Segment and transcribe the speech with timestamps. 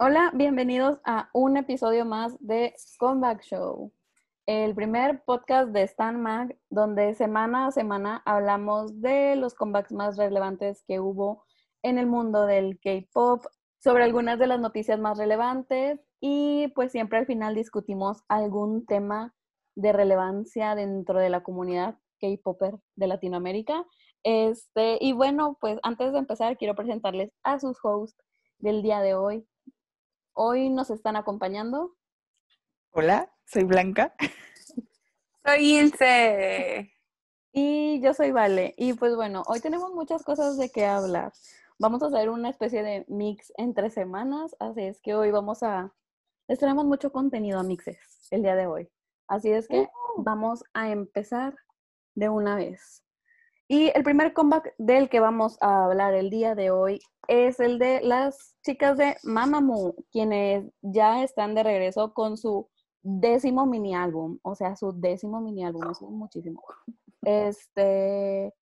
[0.00, 3.92] Hola, bienvenidos a un episodio más de Comeback Show,
[4.46, 10.16] el primer podcast de Stan Mag, donde semana a semana hablamos de los comebacks más
[10.16, 11.42] relevantes que hubo
[11.82, 13.44] en el mundo del K-pop,
[13.80, 19.34] sobre algunas de las noticias más relevantes y pues siempre al final discutimos algún tema
[19.74, 23.84] de relevancia dentro de la comunidad K-popper de Latinoamérica.
[24.22, 28.22] Este, y bueno, pues antes de empezar quiero presentarles a sus hosts
[28.58, 29.44] del día de hoy.
[30.40, 31.96] Hoy nos están acompañando.
[32.92, 34.14] Hola, soy Blanca.
[35.44, 36.92] Soy Ilse.
[37.50, 38.72] Y yo soy Vale.
[38.76, 41.32] Y pues bueno, hoy tenemos muchas cosas de qué hablar.
[41.80, 45.92] Vamos a hacer una especie de mix entre semanas, así es que hoy vamos a...
[46.46, 47.98] Les traemos mucho contenido a mixes
[48.30, 48.88] el día de hoy.
[49.26, 51.56] Así es que vamos a empezar
[52.14, 53.02] de una vez.
[53.70, 57.78] Y el primer comeback del que vamos a hablar el día de hoy es el
[57.78, 62.70] de las chicas de Mamamoo, quienes ya están de regreso con su
[63.02, 66.62] décimo mini álbum, o sea, su décimo mini álbum, es muchísimo.
[67.20, 68.54] Este,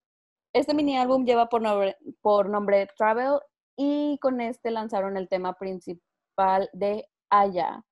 [0.52, 3.38] este mini álbum lleva por nombre, por nombre Travel
[3.76, 7.84] y con este lanzaron el tema principal de Aya.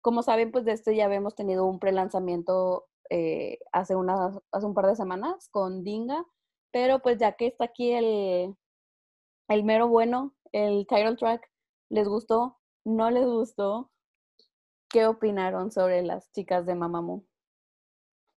[0.00, 4.72] Como saben, pues de este ya habíamos tenido un pre-lanzamiento eh, hace, unas, hace un
[4.72, 6.24] par de semanas con Dinga,
[6.72, 8.56] pero pues ya que está aquí el,
[9.48, 11.48] el mero bueno, el title track,
[11.90, 12.58] ¿les gustó?
[12.84, 13.90] ¿No les gustó?
[14.88, 17.24] ¿Qué opinaron sobre las chicas de Mamamoo?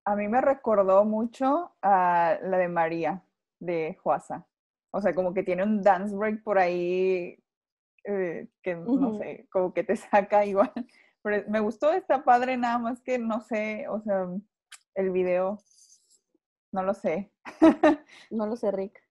[0.04, 3.24] A mí me recordó mucho a la de María,
[3.58, 4.46] de Juasa.
[4.92, 7.42] O sea, como que tiene un dance break por ahí
[8.04, 10.72] eh, que no sé, como que te saca igual.
[11.22, 14.28] Pero me gustó, está padre, nada más que no sé, o sea,
[14.94, 15.58] el video,
[16.72, 17.32] no lo sé.
[18.30, 19.06] no lo sé, Rick.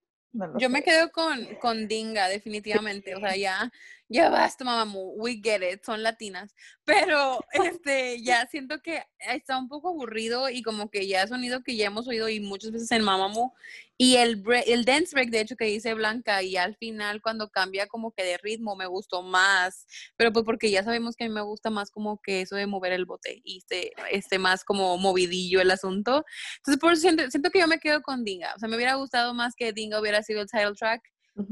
[0.57, 3.15] Yo me quedo con, con Dinga, definitivamente.
[3.15, 3.71] O sea, ya,
[4.07, 6.53] ya basta, mamá, we get it, son latinas.
[6.83, 7.39] Pero
[7.81, 11.87] este, ya siento que está un poco aburrido y como que ya sonido que ya
[11.87, 13.53] hemos oído y muchas veces en Mamamoo.
[13.97, 17.87] Y el, el dance break, de hecho, que dice Blanca, y al final cuando cambia
[17.87, 19.87] como que de ritmo me gustó más.
[20.17, 22.67] Pero pues porque ya sabemos que a mí me gusta más como que eso de
[22.67, 26.25] mover el bote y este, este más como movidillo el asunto.
[26.57, 28.53] Entonces, por eso siento, siento que yo me quedo con Dinga.
[28.55, 31.01] O sea, me hubiera gustado más que Dinga hubiera sido el title track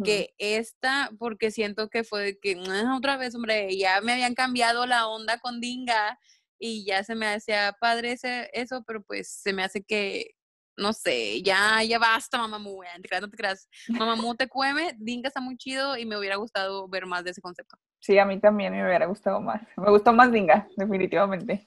[0.04, 4.86] que esta, porque siento que fue que ah, otra vez, hombre, ya me habían cambiado
[4.86, 6.18] la onda con Dinga
[6.58, 10.32] y ya se me hacía padre ese, eso, pero pues se me hace que,
[10.78, 13.70] no sé, ya, ya basta, mamá no te creas, no te creas.
[13.90, 17.42] Mamá te cueme, Dinga está muy chido y me hubiera gustado ver más de ese
[17.42, 17.78] concepto.
[18.00, 19.62] Sí, a mí también me hubiera gustado más.
[19.76, 21.66] Me gustó más Dinga, definitivamente.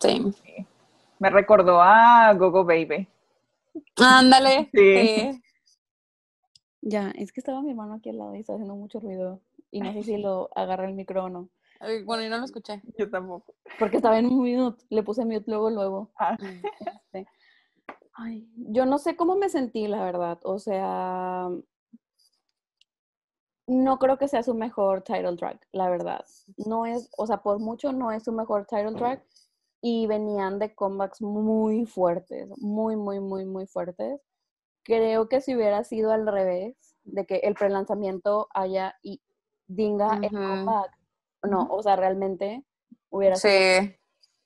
[0.00, 0.66] sí.
[1.20, 3.06] Me recordó a Gogo Baby.
[3.96, 4.70] Ándale.
[4.74, 5.42] sí.
[6.82, 9.40] Ya, es que estaba mi hermano aquí al lado y estaba haciendo mucho ruido.
[9.70, 11.48] Y no sé si lo agarra el micrófono.
[12.04, 12.82] Bueno, yo no lo escuché.
[12.98, 13.54] Yo tampoco.
[13.78, 14.84] Porque estaba en un mute.
[14.90, 16.10] Le puse mute luego, luego.
[16.18, 16.36] Ah.
[16.40, 17.26] Este,
[18.14, 20.38] ay, yo no sé cómo me sentí, la verdad.
[20.44, 21.48] O sea,
[23.66, 26.24] no creo que sea su mejor title track, la verdad.
[26.56, 29.24] No es, o sea, por mucho no es su mejor title track.
[29.80, 34.20] Y venían de comebacks muy fuertes, muy, muy, muy, muy fuertes
[34.82, 39.20] creo que si hubiera sido al revés, de que el prelanzamiento haya y
[39.68, 40.92] Dinga el comeback,
[41.44, 42.62] no, o sea, realmente
[43.08, 43.94] hubiera sido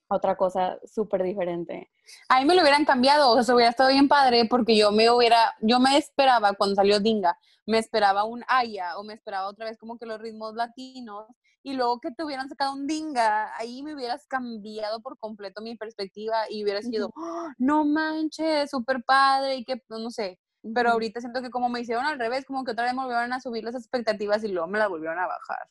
[0.08, 1.90] otra cosa súper diferente.
[2.28, 5.10] A mí me lo hubieran cambiado, o sea, hubiera estado bien padre porque yo me
[5.10, 7.36] hubiera, yo me esperaba cuando salió Dinga,
[7.66, 11.26] me esperaba un Aya o me esperaba otra vez como que los ritmos latinos
[11.66, 15.76] y luego que te hubieran sacado un dinga, ahí me hubieras cambiado por completo mi
[15.76, 17.52] perspectiva y hubiera sido, ¡Ah!
[17.58, 20.38] no manches, súper padre y que, no sé.
[20.72, 23.32] Pero ahorita siento que como me hicieron al revés, como que otra vez me volvieron
[23.32, 25.68] a subir las expectativas y luego me las volvieron a bajar.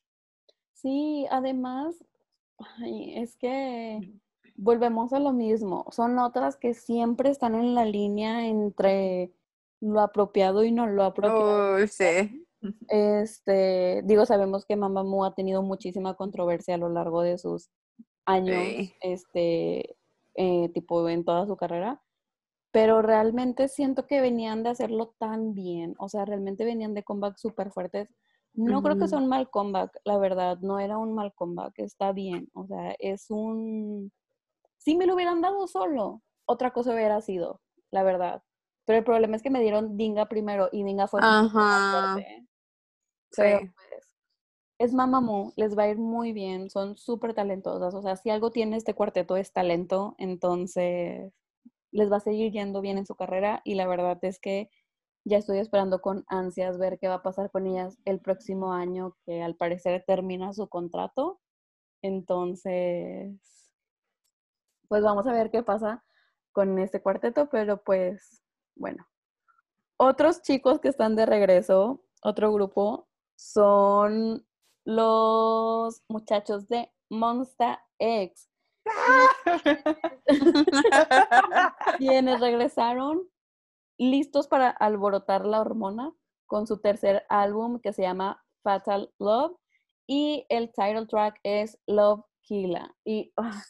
[0.74, 1.96] Sí, además,
[2.84, 4.20] es que
[4.56, 5.86] volvemos a lo mismo.
[5.92, 9.32] Son otras que siempre están en la línea entre
[9.80, 11.88] lo apropiado y no lo apropiado.
[11.88, 12.45] sí.
[12.90, 17.70] Este, digo, sabemos que Mamamoo ha tenido muchísima controversia a lo largo de sus
[18.26, 19.98] años, este,
[20.36, 22.02] eh, tipo en toda su carrera,
[22.72, 27.42] pero realmente siento que venían de hacerlo tan bien, o sea, realmente venían de comebacks
[27.42, 28.14] súper fuertes.
[28.54, 32.14] No creo que sea un mal comeback, la verdad, no era un mal comeback, está
[32.14, 34.12] bien, o sea, es un...
[34.78, 37.62] Si me lo hubieran dado solo, otra cosa hubiera sido,
[37.92, 38.44] la verdad.
[38.86, 42.46] Pero el problema es que me dieron Dinga primero y Dinga fue fuerte.
[43.36, 44.06] Pero pues,
[44.80, 47.94] es Mamamoo, les va a ir muy bien, son súper talentosas.
[47.94, 51.34] O sea, si algo tiene este cuarteto es talento, entonces
[51.92, 54.70] les va a seguir yendo bien en su carrera y la verdad es que
[55.24, 59.16] ya estoy esperando con ansias ver qué va a pasar con ellas el próximo año,
[59.26, 61.40] que al parecer termina su contrato.
[62.04, 63.34] Entonces,
[64.88, 66.04] pues vamos a ver qué pasa
[66.52, 68.44] con este cuarteto, pero pues
[68.76, 69.08] bueno.
[69.98, 73.05] Otros chicos que están de regreso, otro grupo,
[73.36, 74.46] son
[74.86, 78.50] los muchachos de Monster X.
[81.98, 83.28] quienes regresaron
[83.98, 86.14] listos para alborotar la hormona
[86.46, 89.58] con su tercer álbum que se llama Fatal Love
[90.08, 92.96] y el title track es Love Killa.
[93.04, 93.64] Y ah,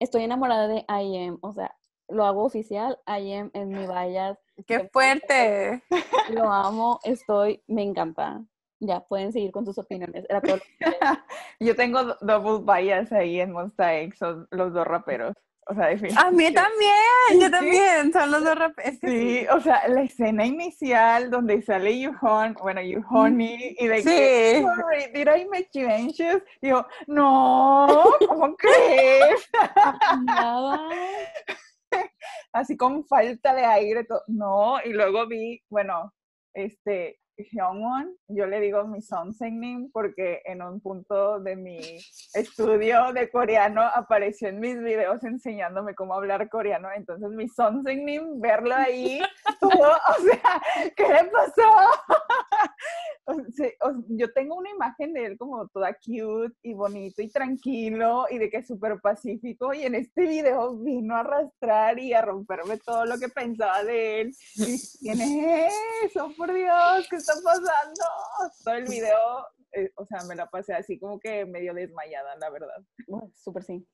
[0.00, 1.76] estoy enamorada de I Am, o sea,
[2.08, 4.38] lo hago oficial, I Am en mi vallas.
[4.66, 5.82] ¡Qué fuerte!
[6.30, 8.44] Lo amo, estoy, me encanta.
[8.86, 10.26] Ya, pueden seguir con sus opiniones.
[11.60, 14.20] Yo tengo double bias ahí en Monsta X,
[14.50, 15.34] los dos raperos.
[15.66, 18.98] O sea, A mí también, yo también, son los dos raperos.
[19.00, 24.04] Sí, o sea, la escena inicial donde sale Yuhon, bueno, Yuhoni, y de sí.
[24.04, 26.42] que, did I make you anxious?
[26.60, 29.48] Digo, no, ¿cómo crees?
[32.52, 36.12] Así con falta de aire, no, y luego vi, bueno,
[36.52, 41.78] este, Hyungwon, yo le digo mi Sonsengnim porque en un punto de mi
[42.34, 48.74] estudio de coreano apareció en mis videos enseñándome cómo hablar coreano, entonces mi Sonsengnim, verlo
[48.74, 49.20] ahí,
[49.60, 50.62] todo, o sea,
[50.96, 51.62] ¿qué le pasó?
[54.08, 58.50] yo tengo una imagen de él como toda cute y bonito y tranquilo y de
[58.50, 63.04] que es súper pacífico y en este video vino a arrastrar y a romperme todo
[63.06, 64.36] lo que pensaba de él.
[64.56, 64.64] Y,
[65.00, 65.74] ¿Quién es
[66.04, 66.32] eso?
[66.36, 68.04] Por Dios, ¿qué está pasando?
[68.64, 72.50] Todo el video, eh, o sea, me la pasé así como que medio desmayada, la
[72.50, 72.82] verdad.
[73.34, 73.86] Súper sí.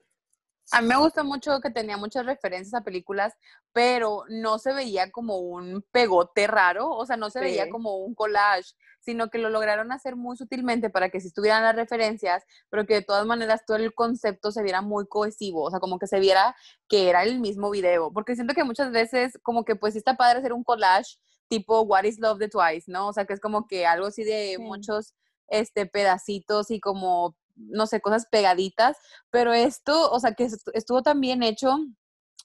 [0.73, 3.35] A mí me gustó mucho que tenía muchas referencias a películas,
[3.73, 8.15] pero no se veía como un pegote raro, o sea, no se veía como un
[8.15, 12.87] collage, sino que lo lograron hacer muy sutilmente para que si estuvieran las referencias, pero
[12.87, 16.07] que de todas maneras todo el concepto se viera muy cohesivo, o sea, como que
[16.07, 16.55] se viera
[16.89, 20.39] que era el mismo video, porque siento que muchas veces como que pues está padre
[20.39, 21.19] hacer un collage
[21.49, 23.09] tipo What is Love the Twice, ¿no?
[23.09, 25.15] O sea, que es como que algo así de muchos
[25.49, 27.37] este pedacitos y como
[27.69, 28.97] no sé, cosas pegaditas,
[29.31, 31.79] pero esto, o sea, que estuvo tan bien hecho,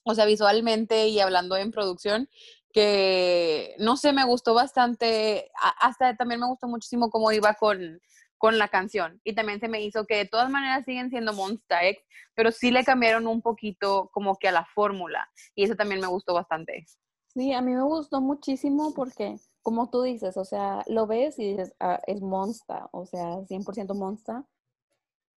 [0.04, 2.28] o sea, visualmente y hablando en producción,
[2.72, 8.00] que no sé, me gustó bastante, hasta también me gustó muchísimo cómo iba con,
[8.38, 9.20] con la canción.
[9.24, 12.04] Y también se me hizo que de todas maneras siguen siendo Monster X,
[12.34, 15.28] pero sí le cambiaron un poquito como que a la fórmula.
[15.54, 16.86] Y eso también me gustó bastante.
[17.28, 21.52] Sí, a mí me gustó muchísimo porque, como tú dices, o sea, lo ves y
[21.52, 24.36] dices, ah, es Monster, o sea, 100% Monster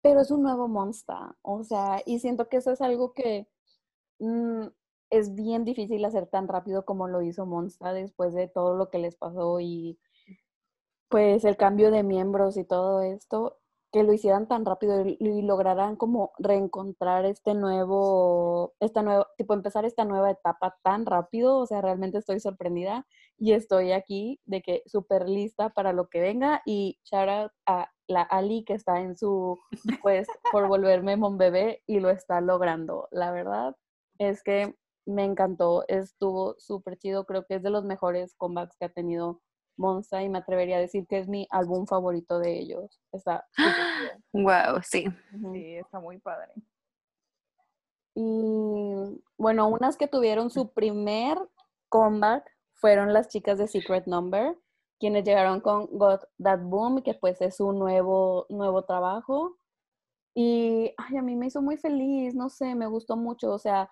[0.02, 3.48] pero es un nuevo Monster, o sea, y siento que eso es algo que
[4.20, 4.66] mm,
[5.10, 8.98] es bien difícil hacer tan rápido como lo hizo Monster después de todo lo que
[8.98, 9.98] les pasó y
[11.08, 13.58] pues el cambio de miembros y todo esto,
[13.92, 19.54] que lo hicieran tan rápido y, y lograran como reencontrar este nuevo, esta nueva, tipo
[19.54, 23.06] empezar esta nueva etapa tan rápido, o sea, realmente estoy sorprendida
[23.36, 27.90] y estoy aquí de que súper lista para lo que venga y shout out a
[28.10, 29.58] la Ali que está en su
[30.02, 33.08] pues por volverme mon bebé y lo está logrando.
[33.12, 33.76] La verdad
[34.18, 34.74] es que
[35.06, 39.40] me encantó, estuvo súper chido, creo que es de los mejores comebacks que ha tenido
[39.76, 43.00] Monza y me atrevería a decir que es mi álbum favorito de ellos.
[43.12, 43.46] Está
[44.32, 45.06] Wow, sí.
[45.52, 46.52] Sí, está muy padre.
[48.14, 51.38] Y bueno, unas que tuvieron su primer
[51.88, 54.56] comeback fueron las chicas de Secret Number
[55.00, 59.56] quienes llegaron con Got That Boom, que pues es un nuevo, nuevo trabajo.
[60.34, 63.90] Y ay, a mí me hizo muy feliz, no sé, me gustó mucho, o sea,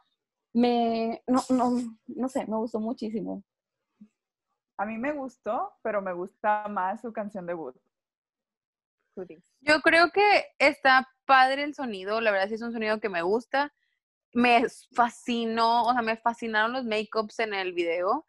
[0.53, 1.73] me, no, no,
[2.07, 3.43] no sé, me gustó muchísimo.
[4.77, 7.75] A mí me gustó, pero me gusta más su canción debut.
[9.61, 13.23] Yo creo que está padre el sonido, la verdad sí es un sonido que me
[13.23, 13.73] gusta.
[14.35, 18.27] Me fascinó, o sea, me fascinaron los make-ups en el video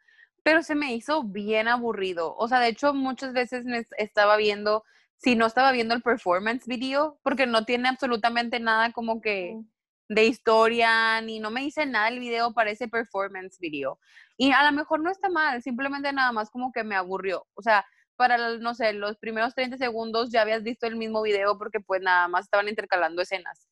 [0.50, 2.36] pero se me hizo bien aburrido.
[2.36, 4.84] O sea, de hecho, muchas veces me estaba viendo,
[5.16, 9.62] si no estaba viendo el performance video, porque no tiene absolutamente nada como que
[10.08, 14.00] de historia, ni no me dice nada el video para ese performance video.
[14.38, 17.46] Y a lo mejor no está mal, simplemente nada más como que me aburrió.
[17.54, 21.60] O sea, para, no sé, los primeros 30 segundos ya habías visto el mismo video
[21.60, 23.68] porque pues nada más estaban intercalando escenas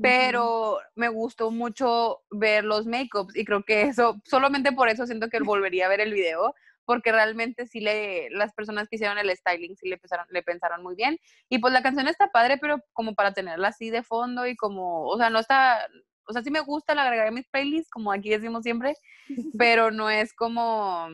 [0.00, 5.28] pero me gustó mucho ver los make-ups y creo que eso, solamente por eso siento
[5.28, 9.30] que volvería a ver el video, porque realmente sí le, las personas que hicieron el
[9.36, 11.18] styling sí le pensaron, le pensaron muy bien.
[11.50, 15.04] Y pues la canción está padre, pero como para tenerla así de fondo y como,
[15.04, 15.86] o sea, no está,
[16.26, 18.94] o sea, sí me gusta, la agregaré a mis playlists, como aquí decimos siempre,
[19.58, 21.08] pero no es como,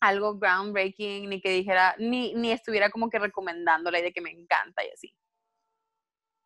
[0.00, 4.30] algo groundbreaking, ni que dijera, ni, ni estuviera como que recomendándola y de que me
[4.30, 5.14] encanta y así.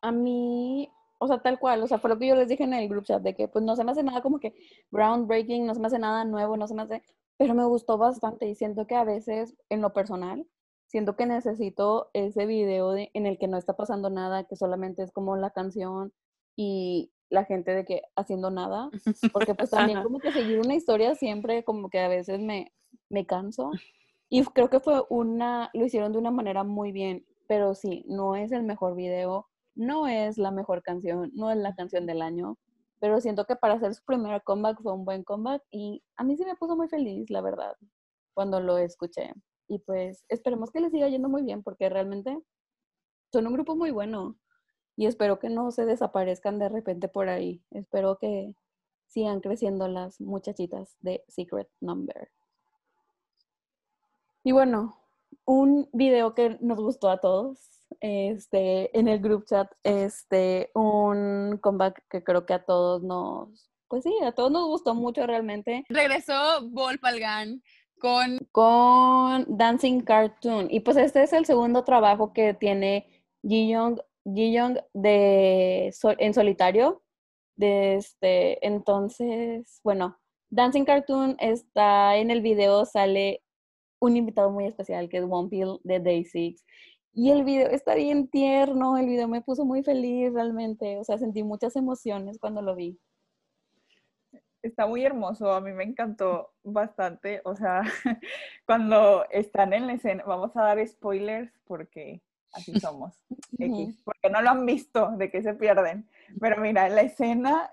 [0.03, 0.91] A mí,
[1.23, 3.05] o sea, tal cual, o sea, fue lo que yo les dije en el group
[3.05, 4.55] chat, de que pues no se me hace nada como que
[4.91, 7.03] groundbreaking, no se me hace nada nuevo, no se me hace,
[7.37, 10.45] pero me gustó bastante y siento que a veces, en lo personal,
[10.89, 15.05] siento que necesito ese video de, en el que no está pasando nada, que solamente
[15.05, 16.13] es como la canción
[16.57, 18.91] y la gente de que haciendo nada,
[19.33, 22.73] porque pues también como que seguir una historia siempre como que a veces me,
[23.11, 23.71] me canso.
[24.29, 28.35] Y creo que fue una, lo hicieron de una manera muy bien, pero sí, no
[28.35, 32.59] es el mejor video, no es la mejor canción, no es la canción del año,
[33.01, 36.37] pero siento que para hacer su primer comeback fue un buen comeback y a mí
[36.37, 37.77] sí me puso muy feliz, la verdad,
[38.35, 39.33] cuando lo escuché.
[39.69, 42.39] Y pues esperemos que les siga yendo muy bien porque realmente
[43.33, 44.37] son un grupo muy bueno
[44.97, 47.63] y espero que no se desaparezcan de repente por ahí.
[47.71, 48.55] Espero que
[49.09, 52.31] sigan creciendo las muchachitas de Secret Number.
[54.45, 54.97] Y bueno,
[55.45, 62.05] un video que nos gustó a todos este, en el group chat, este, un comeback
[62.09, 65.85] que creo que a todos nos, pues sí, a todos nos gustó mucho realmente.
[65.89, 67.63] Regresó Volpalgan
[68.01, 68.39] con...
[68.51, 70.69] Con Dancing Cartoon.
[70.71, 73.07] Y pues este es el segundo trabajo que tiene
[73.43, 73.99] Ji Young,
[74.95, 77.03] de, en solitario.
[77.57, 80.19] De este, entonces, bueno,
[80.51, 83.43] Dancing Cartoon está en el video, sale
[84.01, 86.65] un invitado muy especial que es One Pill de Day Six.
[87.15, 91.19] Y el video está bien tierno, el video me puso muy feliz realmente, o sea,
[91.19, 92.99] sentí muchas emociones cuando lo vi.
[94.63, 97.83] Está muy hermoso, a mí me encantó bastante, o sea,
[98.67, 103.15] cuando están en la escena, vamos a dar spoilers porque así somos,
[104.05, 106.09] porque no lo han visto, de que se pierden.
[106.41, 107.71] Pero mira, la escena,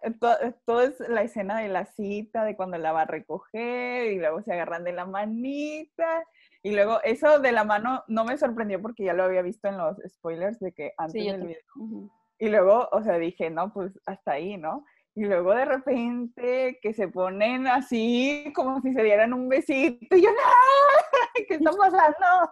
[0.66, 4.42] todo, es la escena de la cita, de cuando la va a recoger y luego
[4.42, 6.26] se agarran de la manita
[6.62, 9.78] y luego eso de la mano no me sorprendió porque ya lo había visto en
[9.78, 12.10] los spoilers de que antes del video.
[12.38, 14.86] Y luego, o sea, dije, no, pues hasta ahí, ¿no?
[15.16, 20.22] Y luego de repente que se ponen así como si se dieran un besito y
[20.22, 20.38] yo, ¡no!
[21.48, 22.52] ¿Qué está pasando?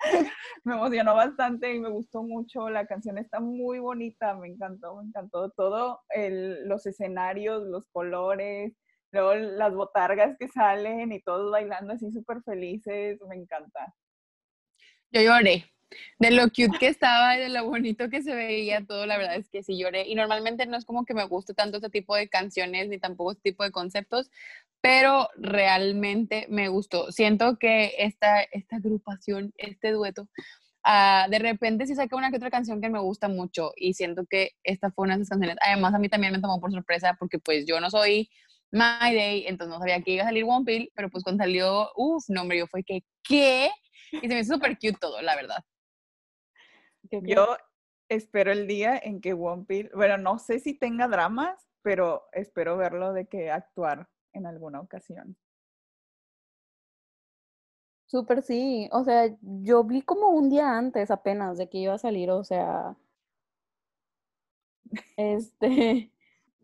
[0.64, 2.68] me emocionó bastante y me gustó mucho.
[2.70, 8.76] La canción está muy bonita, me encantó, me encantó todo, el, los escenarios, los colores,
[9.14, 13.94] luego las botargas que salen y todos bailando así súper felices, me encanta.
[15.10, 15.70] Yo lloré.
[16.18, 19.36] De lo cute que estaba y de lo bonito que se veía todo, la verdad
[19.36, 20.08] es que sí lloré.
[20.08, 23.30] Y normalmente no es como que me guste tanto este tipo de canciones ni tampoco
[23.30, 24.28] este tipo de conceptos,
[24.80, 27.12] pero realmente me gustó.
[27.12, 30.22] Siento que esta, esta agrupación, este dueto,
[30.84, 34.26] uh, de repente sí saca una que otra canción que me gusta mucho y siento
[34.28, 35.58] que esta fue una de esas canciones.
[35.64, 38.28] Además, a mí también me tomó por sorpresa porque pues yo no soy
[38.74, 41.90] My Day, entonces no sabía que iba a salir One Pill, pero pues cuando salió,
[41.94, 43.70] uff, no, hombre, yo fue que, ¿qué?
[44.10, 45.64] Y se me hizo súper cute todo, la verdad.
[47.22, 47.56] Yo
[48.08, 52.76] espero el día en que One Pill, bueno, no sé si tenga dramas, pero espero
[52.76, 55.36] verlo de que actuar en alguna ocasión.
[58.06, 61.98] Súper sí, o sea, yo vi como un día antes apenas de que iba a
[61.98, 62.96] salir, o sea,
[65.16, 66.10] este,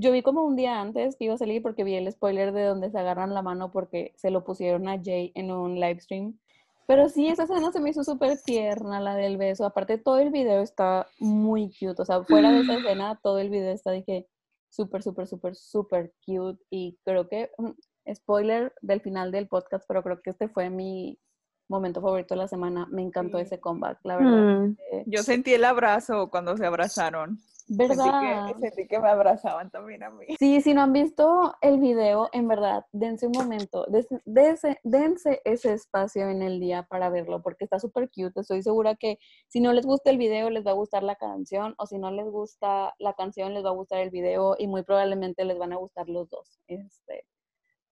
[0.00, 2.64] yo vi como un día antes que iba a salir porque vi el spoiler de
[2.64, 6.38] donde se agarran la mano porque se lo pusieron a Jay en un live stream.
[6.86, 9.64] Pero sí, esa escena se me hizo súper tierna, la del beso.
[9.64, 12.02] Aparte, todo el video está muy cute.
[12.02, 14.26] O sea, fuera de esa escena, todo el video está, dije,
[14.70, 16.60] súper, súper, súper, súper cute.
[16.70, 21.20] Y creo que, mm, spoiler del final del podcast, pero creo que este fue mi
[21.68, 22.86] momento favorito de la semana.
[22.90, 24.62] Me encantó ese comeback, la verdad.
[24.62, 24.76] Mm.
[25.06, 27.38] Yo sentí el abrazo cuando se abrazaron.
[27.72, 28.56] ¿Verdad?
[28.58, 30.26] Sentí que, me abrazaban también a mí.
[30.40, 33.86] Sí, si no han visto el video, en verdad, dense un momento,
[34.24, 38.40] dense, dense ese espacio en el día para verlo, porque está súper cute.
[38.40, 41.76] Estoy segura que si no les gusta el video, les va a gustar la canción,
[41.78, 44.82] o si no les gusta la canción, les va a gustar el video, y muy
[44.82, 46.58] probablemente les van a gustar los dos.
[46.66, 47.24] Este.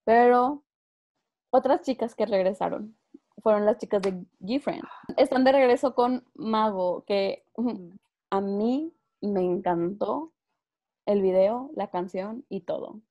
[0.03, 0.65] Pero
[1.51, 2.97] otras chicas que regresaron
[3.41, 4.83] fueron las chicas de Gfriend.
[5.15, 7.45] Están de regreso con Mago, que
[8.29, 10.33] a mí me encantó
[11.05, 13.01] el video, la canción y todo.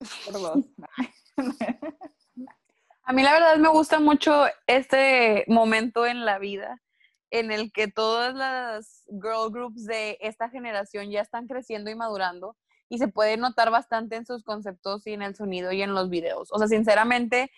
[3.08, 6.82] A mí la verdad me gusta mucho este momento en la vida
[7.30, 12.56] en el que todas las girl groups de esta generación ya están creciendo y madurando
[12.88, 16.08] y se puede notar bastante en sus conceptos y en el sonido y en los
[16.08, 16.48] videos.
[16.52, 17.50] O sea, sinceramente,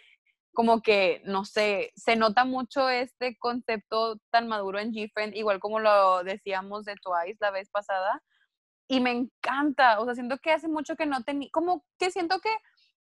[0.59, 5.79] como que, no sé, se nota mucho este concepto tan maduro en GFriend, igual como
[5.79, 8.25] lo decíamos de Twice la vez pasada,
[8.89, 12.41] y me encanta, o sea, siento que hace mucho que no tenía, como que siento
[12.41, 12.51] que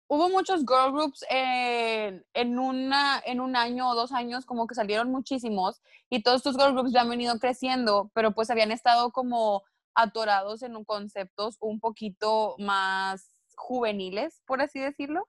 [0.07, 4.77] hubo muchos girl groups en, en, una, en un año o dos años, como que
[4.77, 9.11] salieron muchísimos, y todos estos girl groups ya han venido creciendo, pero pues habían estado
[9.11, 9.65] como
[9.97, 15.27] atorados en conceptos un poquito más juveniles, por así decirlo.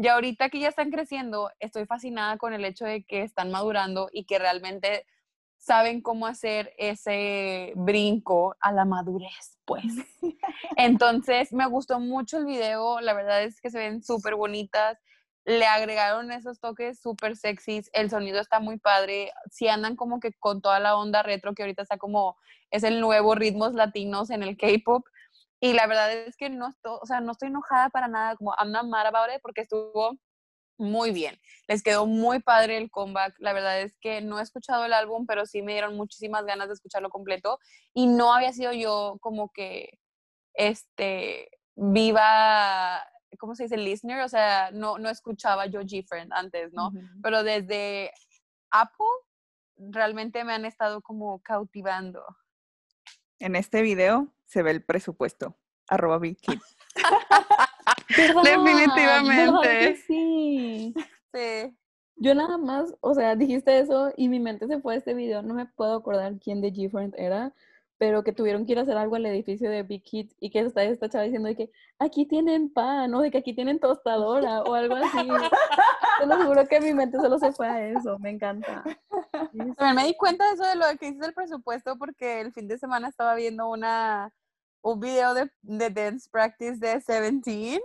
[0.00, 4.08] Y ahorita que ya están creciendo, estoy fascinada con el hecho de que están madurando
[4.10, 5.04] y que realmente
[5.58, 9.84] saben cómo hacer ese brinco a la madurez, pues.
[10.78, 14.96] Entonces, me gustó mucho el video, la verdad es que se ven súper bonitas,
[15.44, 20.32] le agregaron esos toques súper sexys, el sonido está muy padre, si andan como que
[20.32, 22.38] con toda la onda retro que ahorita está como,
[22.70, 25.04] es el nuevo ritmos latinos en el K-pop,
[25.60, 28.54] y la verdad es que no estoy, o sea, no estoy enojada para nada, como
[28.58, 30.18] I'm not mad about it, porque estuvo
[30.78, 31.38] muy bien.
[31.68, 33.34] Les quedó muy padre el comeback.
[33.38, 36.68] La verdad es que no he escuchado el álbum, pero sí me dieron muchísimas ganas
[36.68, 37.58] de escucharlo completo.
[37.92, 39.98] Y no había sido yo como que,
[40.54, 43.04] este, viva,
[43.38, 43.76] ¿cómo se dice?
[43.76, 44.22] Listener.
[44.22, 46.90] O sea, no, no escuchaba yo G-Friend antes, ¿no?
[47.22, 48.10] Pero desde
[48.70, 49.06] Apple,
[49.76, 52.24] realmente me han estado como cautivando.
[53.38, 55.56] En este video se ve el presupuesto.
[55.88, 56.38] Arroba Big
[58.08, 59.96] Definitivamente.
[60.06, 60.92] sí.
[61.32, 61.76] Sí.
[62.16, 65.42] Yo nada más, o sea, dijiste eso y mi mente se fue a este video.
[65.42, 67.54] No me puedo acordar quién de G-Friend era,
[67.96, 70.58] pero que tuvieron que ir a hacer algo al edificio de Big Hit y que
[70.58, 74.62] está esta chava diciendo de que aquí tienen pan, o de que aquí tienen tostadora
[74.62, 75.28] o algo así.
[76.18, 78.18] Te lo juro que mi mente solo se fue a eso.
[78.18, 78.82] Me encanta.
[79.52, 82.78] Me di cuenta de eso de lo que hiciste el presupuesto porque el fin de
[82.78, 84.32] semana estaba viendo una
[84.82, 87.80] un video de, de dance practice de Seventeen.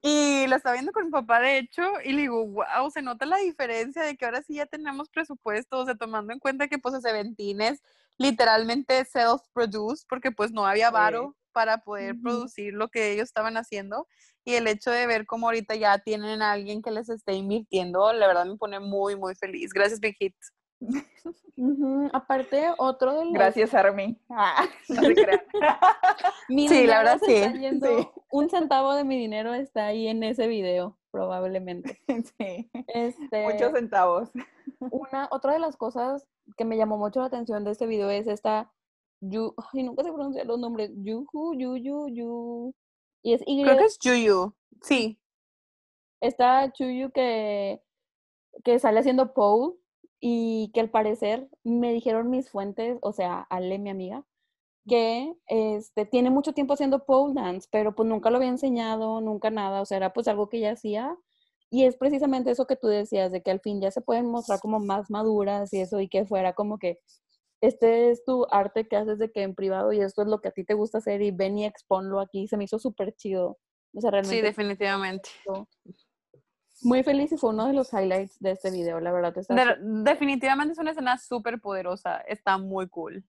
[0.00, 3.26] Y lo estaba viendo con mi papá, de hecho, y le digo, wow, se nota
[3.26, 6.78] la diferencia de que ahora sí ya tenemos presupuesto, o sea, tomando en cuenta que
[6.78, 7.82] pues Seventeen es
[8.16, 14.06] literalmente self-produced, porque pues no había varo para poder producir lo que ellos estaban haciendo,
[14.46, 18.14] y el hecho de ver cómo ahorita ya tienen a alguien que les esté invirtiendo,
[18.14, 19.74] la verdad me pone muy, muy feliz.
[19.74, 20.34] Gracias, Big Hit.
[22.12, 23.34] Aparte, otro de los...
[23.34, 24.18] Gracias, Army.
[24.30, 25.02] Ah, no
[26.68, 27.42] sí, la verdad sí.
[28.30, 32.00] Un centavo de mi dinero está ahí en ese video, probablemente.
[32.38, 32.70] Sí.
[32.88, 34.30] Este, Muchos centavos.
[34.78, 36.26] Una, otra de las cosas
[36.56, 38.72] que me llamó mucho la atención de este video es esta
[39.20, 40.90] Yu, ay, nunca se pronuncian los nombres.
[40.96, 42.74] Yuhu, Yuyu, Yu.
[43.22, 43.62] Y es Y.
[43.62, 44.54] Creo que es Yuyu.
[44.80, 45.20] Sí.
[46.20, 47.82] Está Chuyu que,
[48.64, 49.74] que sale haciendo pole
[50.20, 54.24] y que al parecer me dijeron mis fuentes, o sea, Ale, mi amiga,
[54.86, 59.50] que este, tiene mucho tiempo haciendo pole dance, pero pues nunca lo había enseñado, nunca
[59.50, 61.16] nada, o sea, era pues algo que ella hacía.
[61.70, 64.60] Y es precisamente eso que tú decías, de que al fin ya se pueden mostrar
[64.60, 66.98] como más maduras y eso, y que fuera como que
[67.62, 70.48] este es tu arte que haces de que en privado y esto es lo que
[70.48, 73.58] a ti te gusta hacer y ven y exponlo aquí, se me hizo súper chido.
[73.94, 74.36] O sea, realmente.
[74.36, 75.30] Sí, definitivamente
[76.82, 79.34] muy feliz y fue uno de los highlights de este video, la verdad.
[79.80, 83.24] definitivamente es una escena súper poderosa, está muy cool.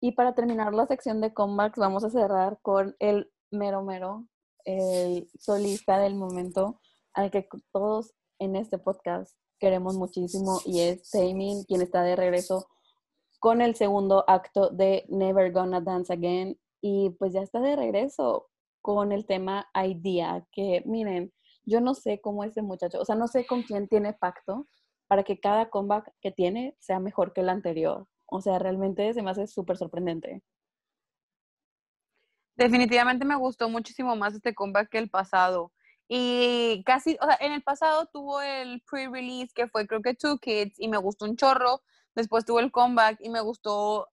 [0.00, 4.26] Y para terminar la sección de comebacks, vamos a cerrar con el mero mero,
[4.64, 6.80] el solista del momento,
[7.12, 12.66] al que todos en este podcast queremos muchísimo, y es Taemin, quien está de regreso
[13.40, 16.58] con el segundo acto de Never Gonna Dance Again.
[16.82, 18.48] Y pues ya está de regreso
[18.80, 21.32] con el tema Idea, que miren,
[21.64, 24.66] yo no sé cómo ese muchacho, o sea, no sé con quién tiene pacto
[25.06, 28.06] para que cada comeback que tiene sea mejor que el anterior.
[28.26, 30.42] O sea, realmente se me hace súper sorprendente.
[32.56, 35.72] Definitivamente me gustó muchísimo más este comeback que el pasado.
[36.08, 40.38] Y casi, o sea, en el pasado tuvo el pre-release que fue creo que Two
[40.38, 41.82] Kids y me gustó un chorro.
[42.14, 44.08] Después tuvo el comeback y me gustó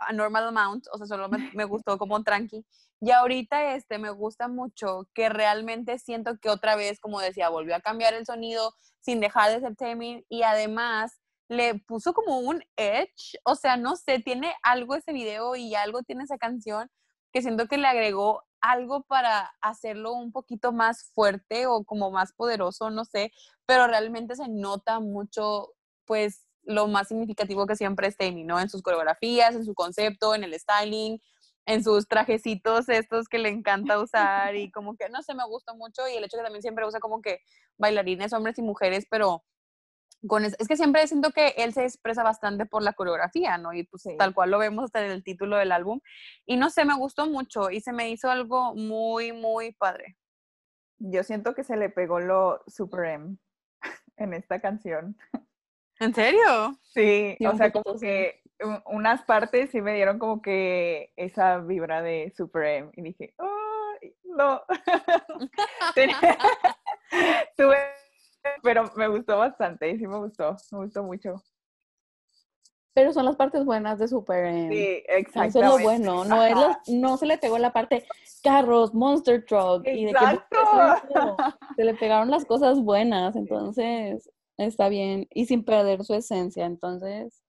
[0.00, 2.64] a normal amount, o sea, solo me, me gustó como tranqui.
[3.00, 7.74] Y ahorita este me gusta mucho que realmente siento que otra vez, como decía, volvió
[7.76, 12.62] a cambiar el sonido sin dejar de ser timing y además le puso como un
[12.76, 16.88] edge, o sea, no sé, tiene algo ese video y algo tiene esa canción
[17.32, 22.32] que siento que le agregó algo para hacerlo un poquito más fuerte o como más
[22.32, 23.32] poderoso, no sé,
[23.66, 25.72] pero realmente se nota mucho,
[26.04, 28.60] pues, lo más significativo que siempre es Tammy, ¿no?
[28.60, 31.20] En sus coreografías, en su concepto, en el styling,
[31.66, 35.74] en sus trajecitos estos que le encanta usar y como que, no sé, me gusta
[35.74, 37.40] mucho y el hecho que también siempre usa como que
[37.78, 39.44] bailarines, hombres y mujeres, pero
[40.26, 43.72] con es, que siempre siento que él se expresa bastante por la coreografía, ¿no?
[43.72, 46.00] Y pues tal cual lo vemos hasta en el título del álbum.
[46.44, 50.18] Y no sé, me gustó mucho y se me hizo algo muy, muy padre.
[50.98, 53.38] Yo siento que se le pegó lo Super M
[54.16, 55.16] en esta canción.
[56.00, 56.78] ¿En serio?
[56.94, 58.40] Sí, o sea, como que
[58.86, 63.92] unas partes sí me dieron como que esa vibra de Super M y dije, oh,
[64.24, 64.60] no.
[68.62, 71.42] Pero me gustó bastante, sí me gustó, me gustó mucho.
[72.92, 74.74] Pero son las partes buenas de Super M.
[74.74, 75.60] Sí, Eso es exactamente.
[75.60, 76.56] lo bueno, no, es
[76.88, 78.04] no se le pegó la parte
[78.42, 80.40] carros, monster truck y de que
[81.76, 83.36] se le pegaron las cosas buenas,
[83.76, 84.28] entonces
[84.66, 87.42] está bien y sin perder su esencia, entonces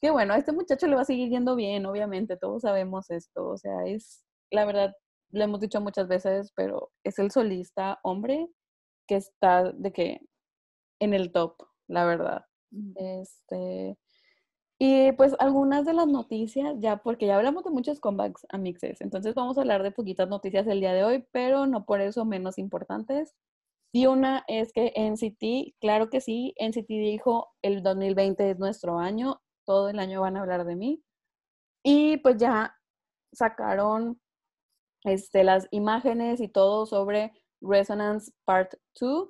[0.00, 3.48] qué bueno, a este muchacho le va a seguir yendo bien, obviamente, todos sabemos esto,
[3.48, 4.94] o sea, es la verdad,
[5.30, 8.48] lo hemos dicho muchas veces, pero es el solista hombre
[9.08, 10.20] que está de que
[11.00, 11.56] en el top,
[11.88, 12.44] la verdad.
[12.96, 13.98] Este,
[14.78, 19.00] y pues algunas de las noticias, ya porque ya hablamos de muchos comebacks a mixes,
[19.00, 22.24] entonces vamos a hablar de poquitas noticias el día de hoy, pero no por eso
[22.24, 23.34] menos importantes.
[23.96, 29.40] Y una es que NCT, claro que sí, NCT dijo el 2020 es nuestro año,
[29.64, 31.04] todo el año van a hablar de mí.
[31.84, 32.74] Y pues ya
[33.32, 34.20] sacaron
[35.04, 39.28] este, las imágenes y todo sobre Resonance Part 2,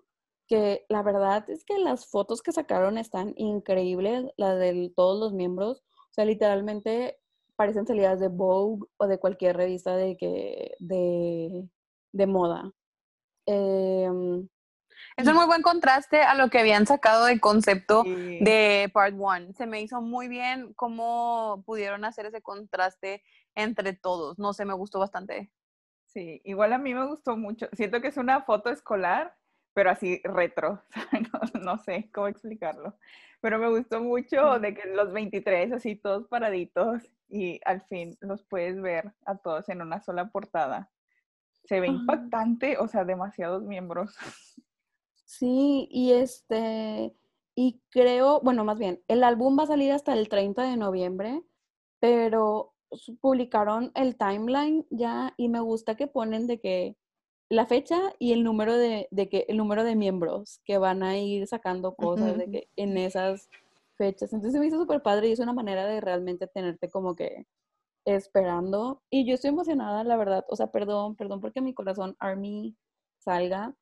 [0.48, 5.34] que la verdad es que las fotos que sacaron están increíbles, las de todos los
[5.34, 7.18] miembros, o sea, literalmente
[7.56, 11.68] parecen salidas de Vogue o de cualquier revista de, que, de,
[12.12, 12.72] de moda.
[13.46, 14.48] Em,
[15.16, 18.38] Es un muy buen contraste a lo que habían sacado de concepto Sí.
[18.40, 19.52] de Part 1.
[19.54, 23.22] Se me hizo muy bien cómo pudieron hacer ese contraste
[23.54, 24.38] entre todos.
[24.38, 25.52] No sé, me gustó bastante.
[26.06, 27.68] Sí, igual a mí me gustó mucho.
[27.72, 29.36] Siento que es una foto escolar,
[29.72, 30.82] pero así retro.
[31.54, 32.96] No, no sé cómo explicarlo.
[33.40, 38.42] Pero me gustó mucho de que los 23 así todos paraditos y al fin los
[38.42, 40.90] puedes ver a todos en una sola portada.
[41.64, 44.16] Se ve impactante, o sea, demasiados miembros.
[45.24, 47.14] Sí, y este,
[47.54, 51.42] y creo, bueno, más bien, el álbum va a salir hasta el 30 de noviembre,
[52.00, 52.74] pero
[53.20, 56.96] publicaron el timeline ya y me gusta que ponen de que
[57.48, 61.18] la fecha y el número de, de que el número de miembros que van a
[61.18, 63.48] ir sacando cosas de que en esas
[63.96, 64.32] fechas.
[64.32, 67.46] Entonces se me hizo súper padre y es una manera de realmente tenerte como que
[68.04, 69.02] esperando.
[69.10, 70.44] Y yo estoy emocionada, la verdad.
[70.48, 72.76] O sea, perdón, perdón porque mi corazón Army
[73.18, 73.74] salga,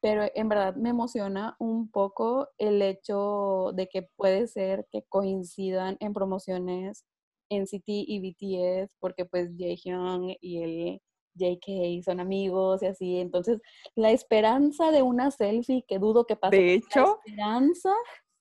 [0.00, 5.96] pero en verdad me emociona un poco el hecho de que puede ser que coincidan
[6.00, 7.04] en promociones
[7.50, 11.00] NCT y BTS, porque pues Jaehyung y el
[11.34, 13.18] JK son amigos y así.
[13.18, 13.60] Entonces,
[13.94, 17.92] la esperanza de una selfie, que dudo que pase, De la hecho, esperanza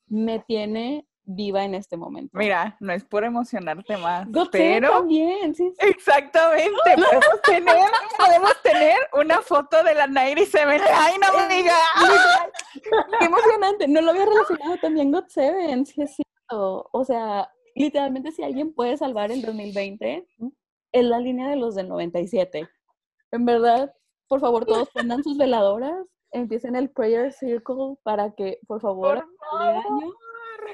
[0.07, 2.35] me tiene viva en este momento.
[2.37, 5.87] mira, no es por emocionarte más, Godzilla pero también, sí, sí.
[5.87, 7.77] exactamente, podemos tener,
[8.17, 11.75] podemos tener una foto de la 97 line, amiga.
[13.19, 13.87] Qué emocionante.
[13.87, 16.89] No lo había relacionado también God Seven, sí es cierto.
[16.91, 20.25] O sea, literalmente si alguien puede salvar el 2020,
[20.91, 22.67] es la línea de los del 97.
[23.31, 23.93] En verdad,
[24.27, 25.93] por favor, todos prendan sus veladoras,
[26.31, 29.75] empiecen el prayer circle para que, por favor, Por favor.
[29.75, 30.13] año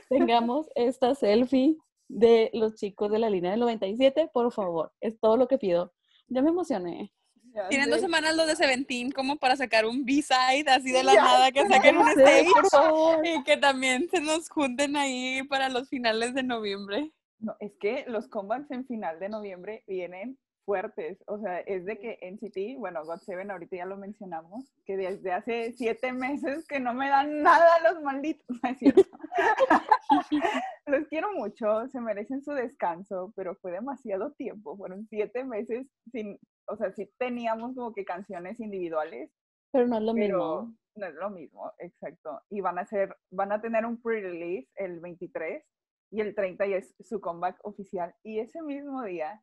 [0.09, 1.77] tengamos esta selfie
[2.07, 4.93] de los chicos de la línea del 97, por favor.
[5.01, 5.93] Es todo lo que pido.
[6.27, 7.11] Ya me emocioné.
[7.53, 11.13] Ya Tienen dos semanas los de Seventeen como para sacar un B-side así de la
[11.13, 13.25] Ya nada, que saquen un stage por favor.
[13.25, 17.11] y que también se nos junten ahí para los finales de noviembre.
[17.39, 21.23] No, es que los comebacks en final de noviembre vienen fuertes.
[21.27, 25.71] O sea, es de que NCT, bueno, GOT7 ahorita ya lo mencionamos, que desde hace
[25.73, 28.45] siete meses que no me dan nada los malditos.
[28.63, 29.03] No es cierto.
[30.87, 34.75] los quiero mucho, se merecen su descanso, pero fue demasiado tiempo.
[34.77, 39.31] Fueron siete meses sin, o sea, sí teníamos como que canciones individuales,
[39.71, 40.75] Pero no es lo pero mismo.
[40.95, 42.41] no es lo mismo, exacto.
[42.49, 45.63] Y van a hacer, van a tener un pre-release el 23
[46.11, 48.15] y el 30 ya es su comeback oficial.
[48.23, 49.41] Y ese mismo día,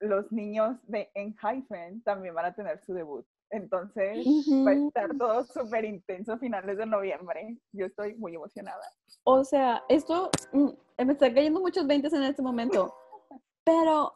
[0.00, 3.26] los niños de Enhypen también van a tener su debut.
[3.50, 4.26] Entonces,
[4.66, 7.56] va a estar todo súper intenso a finales de noviembre.
[7.72, 8.82] Yo estoy muy emocionada.
[9.24, 10.68] O sea, esto mm,
[11.04, 12.92] me está cayendo muchos 20 en este momento.
[13.64, 14.14] Pero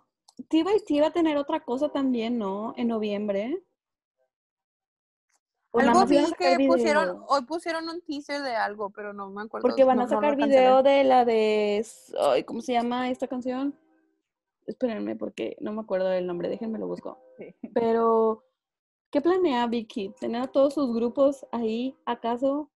[0.48, 2.74] Tiva va a tener otra cosa también, ¿no?
[2.76, 3.62] En noviembre.
[5.72, 9.62] O Algo vi que pusieron, hoy pusieron un teaser de algo, pero no me acuerdo.
[9.62, 11.86] Porque van a no sacar video de la de.
[12.44, 13.78] ¿Cómo se llama esta canción?
[14.70, 17.18] Espérenme, porque no me acuerdo del nombre, déjenme lo busco.
[17.38, 17.54] Sí.
[17.74, 18.44] Pero,
[19.10, 20.14] ¿qué planea Vicky?
[20.20, 22.70] ¿Tener a todos sus grupos ahí, acaso?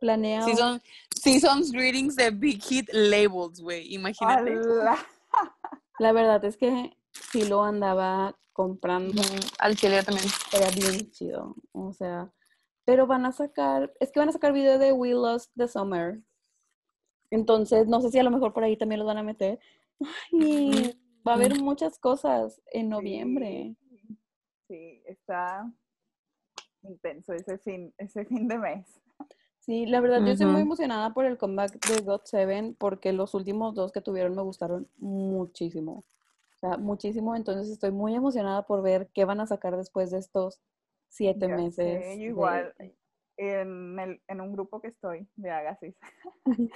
[0.00, 0.82] ¿Planea Sí un- son,
[1.14, 4.54] sí son greetings de Big Hit Labels, güey, imagínate.
[5.98, 6.96] La verdad es que
[7.32, 9.22] sí lo andaba comprando.
[9.58, 10.26] Al chile también.
[10.52, 11.54] Era bien chido.
[11.72, 12.30] O sea,
[12.84, 16.20] pero van a sacar, es que van a sacar video de We Lost the Summer.
[17.30, 19.58] Entonces, no sé si a lo mejor por ahí también los van a meter.
[20.32, 23.76] Ay, va a haber muchas cosas en noviembre.
[24.68, 25.70] Sí, está
[26.82, 29.00] intenso ese fin, ese fin de mes.
[29.60, 33.32] Sí, la verdad, yo estoy muy emocionada por el comeback de God Seven porque los
[33.32, 36.04] últimos dos que tuvieron me gustaron muchísimo.
[36.56, 37.34] O sea, muchísimo.
[37.34, 40.60] Entonces estoy muy emocionada por ver qué van a sacar después de estos
[41.08, 42.04] siete Ya sé, meses.
[42.08, 42.74] yo de- igual,
[43.38, 45.96] en, el, en un grupo que estoy de Agassiz,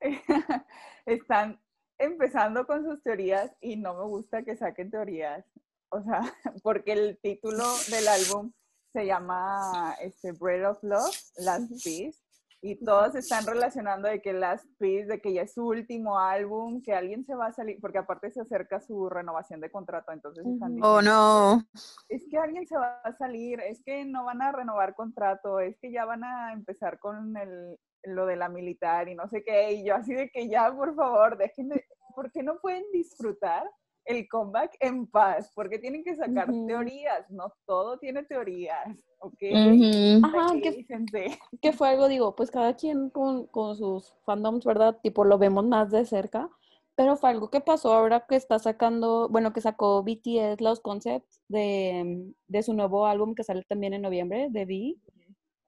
[1.06, 1.58] están
[1.98, 5.44] empezando con sus teorías y no me gusta que saquen teorías.
[5.90, 6.20] O sea,
[6.62, 8.52] porque el título del álbum
[8.92, 12.18] se llama este, Bread of Love, Last Piece,
[12.62, 16.82] y todos están relacionando de que Last Piece, de que ya es su último álbum,
[16.82, 20.46] que alguien se va a salir, porque aparte se acerca su renovación de contrato, entonces
[20.46, 20.76] están Ujú.
[20.76, 21.62] diciendo Oh, no.
[22.08, 25.78] es que alguien se va a salir, es que no van a renovar contrato, es
[25.78, 29.72] que ya van a empezar con el, lo de la militar y no sé qué,
[29.72, 33.68] y yo así de que ya, por favor, dejen de, ¿por qué no pueden disfrutar
[34.04, 35.52] el comeback en paz?
[35.54, 36.66] Porque tienen que sacar Ujú.
[36.66, 38.88] teorías, no todo tiene teorías,
[39.18, 39.42] ¿ok?
[39.50, 40.26] Ujú.
[40.26, 40.86] Ajá, que,
[41.60, 44.98] que fue algo, digo, pues cada quien con, con sus fandoms, ¿verdad?
[45.02, 46.48] Tipo, lo vemos más de cerca.
[46.94, 51.42] Pero fue algo que pasó ahora que está sacando, bueno, que sacó BTS los concepts
[51.46, 54.96] de, de su nuevo álbum que sale también en noviembre, de V,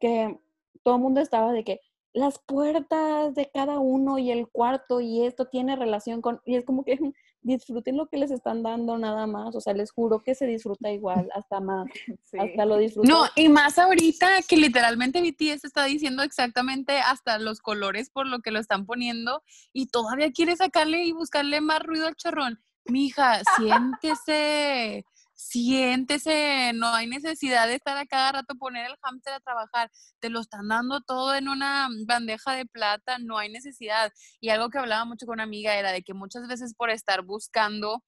[0.00, 0.38] que
[0.82, 1.80] todo el mundo estaba de que
[2.18, 6.64] las puertas de cada uno y el cuarto y esto tiene relación con, y es
[6.64, 6.98] como que
[7.42, 10.90] disfruten lo que les están dando nada más, o sea, les juro que se disfruta
[10.90, 11.86] igual, hasta más,
[12.24, 12.38] Sí.
[12.38, 13.08] hasta lo disfrutas.
[13.08, 18.40] No, y más ahorita que literalmente BTS está diciendo exactamente hasta los colores por lo
[18.40, 22.60] que lo están poniendo y todavía quiere sacarle y buscarle más ruido al chorrón.
[22.86, 25.04] Mija, siéntese,
[25.38, 30.30] siéntese, no hay necesidad de estar a cada rato poner el hámster a trabajar, te
[30.30, 34.12] lo están dando todo en una bandeja de plata, no hay necesidad.
[34.40, 37.22] Y algo que hablaba mucho con una amiga era de que muchas veces por estar
[37.22, 38.02] buscando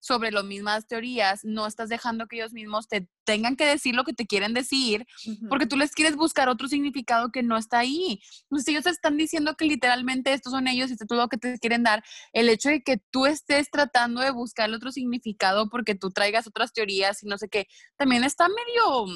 [0.00, 4.04] sobre las mismas teorías, no estás dejando que ellos mismos te tengan que decir lo
[4.04, 5.48] que te quieren decir, Ujú.
[5.48, 8.20] porque tú les quieres buscar otro significado que no está ahí.
[8.44, 11.36] Entonces ellos están diciendo que literalmente estos son ellos y esto es todo lo que
[11.36, 12.02] te quieren dar.
[12.32, 16.72] El hecho de que tú estés tratando de buscar otro significado porque tú traigas otras
[16.72, 19.06] teorías y no sé qué, también está medio,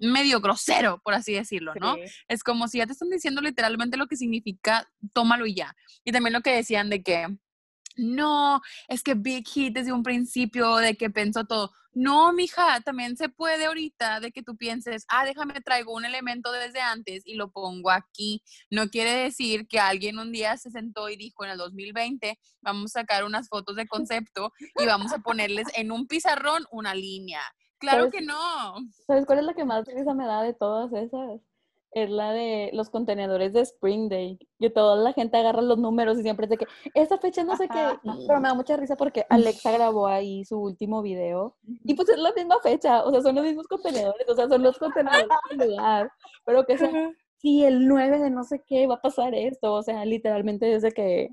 [0.00, 1.94] medio grosero, por así decirlo, ¿no?
[1.94, 2.00] Sí.
[2.28, 5.76] Es como si ya te están diciendo literalmente lo que significa, tómalo y ya.
[6.04, 7.26] Y también lo que decían de que,
[8.00, 11.70] no, es que Big Hit desde un principio de que pensó todo.
[11.92, 16.52] No, mija, también se puede ahorita de que tú pienses, ah, déjame traigo un elemento
[16.52, 18.42] desde antes y lo pongo aquí.
[18.70, 22.96] No quiere decir que alguien un día se sentó y dijo en el 2020, vamos
[22.96, 27.42] a sacar unas fotos de concepto y vamos a ponerles en un pizarrón una línea.
[27.78, 28.76] Claro que no.
[29.06, 31.40] ¿Sabes cuál es la que más risa me da de todas esas?
[31.92, 36.18] Es la de los contenedores de Spring Day, que toda la gente agarra los números
[36.18, 37.98] y siempre es de que esa fecha no sé qué,
[38.28, 42.18] pero me da mucha risa porque Alexa grabó ahí su último video y pues es
[42.18, 45.70] la misma fecha, o sea, son los mismos contenedores, o sea, son los contenedores del
[45.70, 46.12] lugar,
[46.44, 49.82] pero que sea, sí, el 9 de no sé qué va a pasar esto, o
[49.82, 51.30] sea, literalmente desde que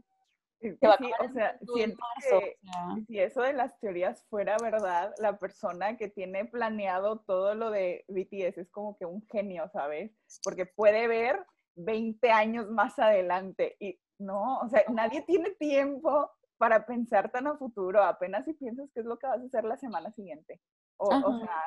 [0.59, 3.05] se va sí, o sea, mundo en siento marzo, que o sea.
[3.07, 8.05] si eso de las teorías fuera verdad, la persona que tiene planeado todo lo de
[8.07, 10.11] BTS es como que un genio, ¿sabes?
[10.43, 16.85] Porque puede ver 20 años más adelante y no, o sea, nadie tiene tiempo para
[16.85, 19.77] pensar tan a futuro, apenas si piensas qué es lo que vas a hacer la
[19.77, 20.59] semana siguiente.
[20.97, 21.63] O, o sea,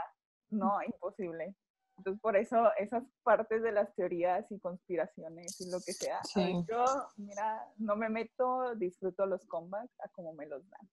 [0.51, 1.55] no, imposible.
[2.01, 6.55] Entonces, por eso esas partes de las teorías y conspiraciones y lo que sea, Sí.
[6.67, 6.85] yo,
[7.19, 10.89] mira, no me meto, disfruto los comebacks a como me los dan.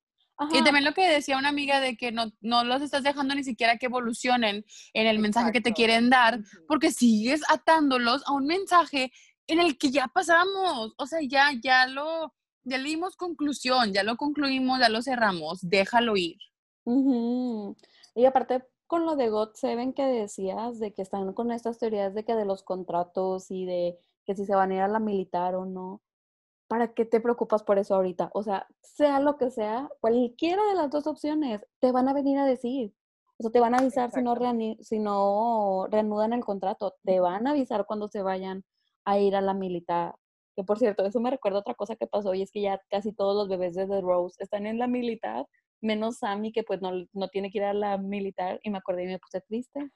[0.52, 3.34] Y Ajá, también lo que decía una amiga de que no, no los estás dejando
[3.36, 8.34] ni siquiera que evolucionen en el mensaje que te quieren dar, porque sigues atándolos a
[8.34, 9.14] un mensaje
[9.48, 10.94] en el que ya pasamos.
[10.98, 12.34] O sea, ya, ya lo,
[12.66, 16.38] ya le dimos conclusión, ya lo concluimos, ya lo cerramos, déjalo ir.
[18.14, 22.14] Y aparte, con lo de God Seven que decías, de que están con estas teorías
[22.14, 25.00] de que de los contratos y de que si se van a ir a la
[25.00, 26.02] militar o no,
[26.68, 28.30] ¿para qué te preocupas por eso ahorita?
[28.34, 32.38] O sea, sea lo que sea, cualquiera de las dos opciones, te van a venir
[32.40, 32.94] a decir.
[33.38, 34.36] O sea, te van a avisar si no,
[34.82, 38.66] si no reanudan el contrato, te van a avisar cuando se vayan
[39.06, 40.16] a ir a la militar.
[40.56, 43.14] Que por cierto, eso me recuerda otra cosa que pasó y es que ya casi
[43.14, 45.46] todos los bebés de The Rose están en la militar
[45.82, 49.04] menos Sammy que pues no, no tiene que ir a la militar y me acordé
[49.04, 49.92] y me puse triste.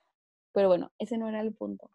[0.54, 1.90] Pero bueno, ese no era el punto.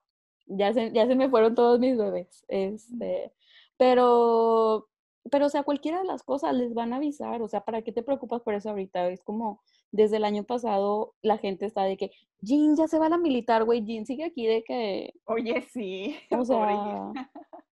[0.47, 2.45] Ya se, ya se me fueron todos mis bebés.
[2.49, 3.33] Este,
[3.77, 4.89] pero,
[5.31, 7.43] pero o sea, cualquiera de las cosas les van a avisar.
[7.43, 9.09] O sea, ¿para qué te preocupas por eso ahorita?
[9.09, 13.07] Es como desde el año pasado la gente está de que Jean ya se va
[13.07, 13.85] a la militar, güey.
[13.85, 17.13] Jean sigue aquí de que, Oye, sí, o sea,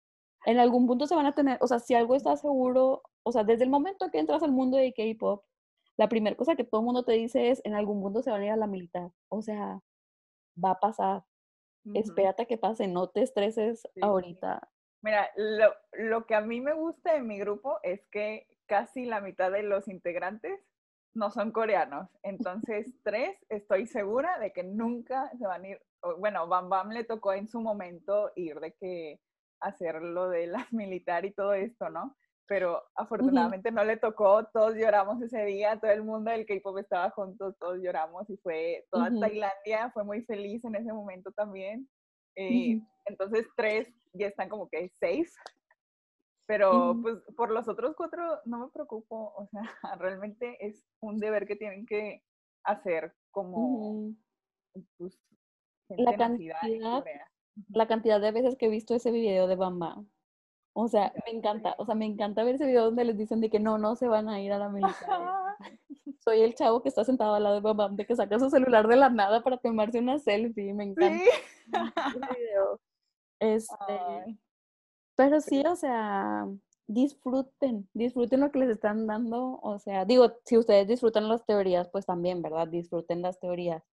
[0.46, 3.44] en algún punto se van a tener, o sea, si algo está seguro, o sea,
[3.44, 5.44] desde el momento que entras al mundo de K-pop,
[5.98, 8.42] la primera cosa que todo el mundo te dice es, en algún mundo se van
[8.42, 9.12] a ir a la militar.
[9.30, 9.80] O sea,
[10.64, 11.24] va a pasar.
[11.96, 14.70] Espérate a que pase, no te estreses ahorita.
[15.02, 19.20] Mira, lo, lo que a mí me gusta de mi grupo es que casi la
[19.20, 20.60] mitad de los integrantes
[21.14, 22.10] no son coreanos.
[22.24, 25.82] Entonces, tres, estoy segura de que nunca se van a ir.
[26.20, 29.20] Bueno, Bam Bam le tocó en su momento ir de que
[29.60, 32.16] hacer lo de la militar y todo esto, ¿no?
[32.52, 37.10] Pero afortunadamente no le tocó, todos lloramos ese día, todo el mundo del K-pop estaba
[37.12, 41.88] juntos, todos lloramos y fue, toda Tailandia fue muy feliz en ese momento también.
[42.36, 45.32] Eh, entonces, tres ya están como que safe
[46.46, 49.62] pero pues por los otros cuatro no me preocupo, o sea,
[50.00, 52.22] realmente es un deber que tienen que
[52.66, 54.14] hacer como
[54.98, 55.18] pues,
[55.88, 56.58] la cantidad,
[57.70, 60.04] la cantidad de veces que he visto ese video de Bamba.
[60.74, 63.50] O sea, me encanta, o sea, me encanta ver ese video donde les dicen de
[63.50, 64.96] que no, no se van a ir a la militar.
[66.24, 68.88] Soy el chavo que está sentado al lado de Bamba, de que saca su celular
[68.88, 71.24] de la nada para tomarse una selfie, me encanta.
[71.24, 71.30] Sí.
[73.44, 74.38] Este,
[75.16, 76.48] pero sí, o sea,
[76.88, 79.60] disfruten, disfruten lo que les están dando.
[79.64, 82.68] O sea, digo, si ustedes disfrutan las teorías, pues también, ¿verdad?
[82.68, 83.84] Disfruten las teorías.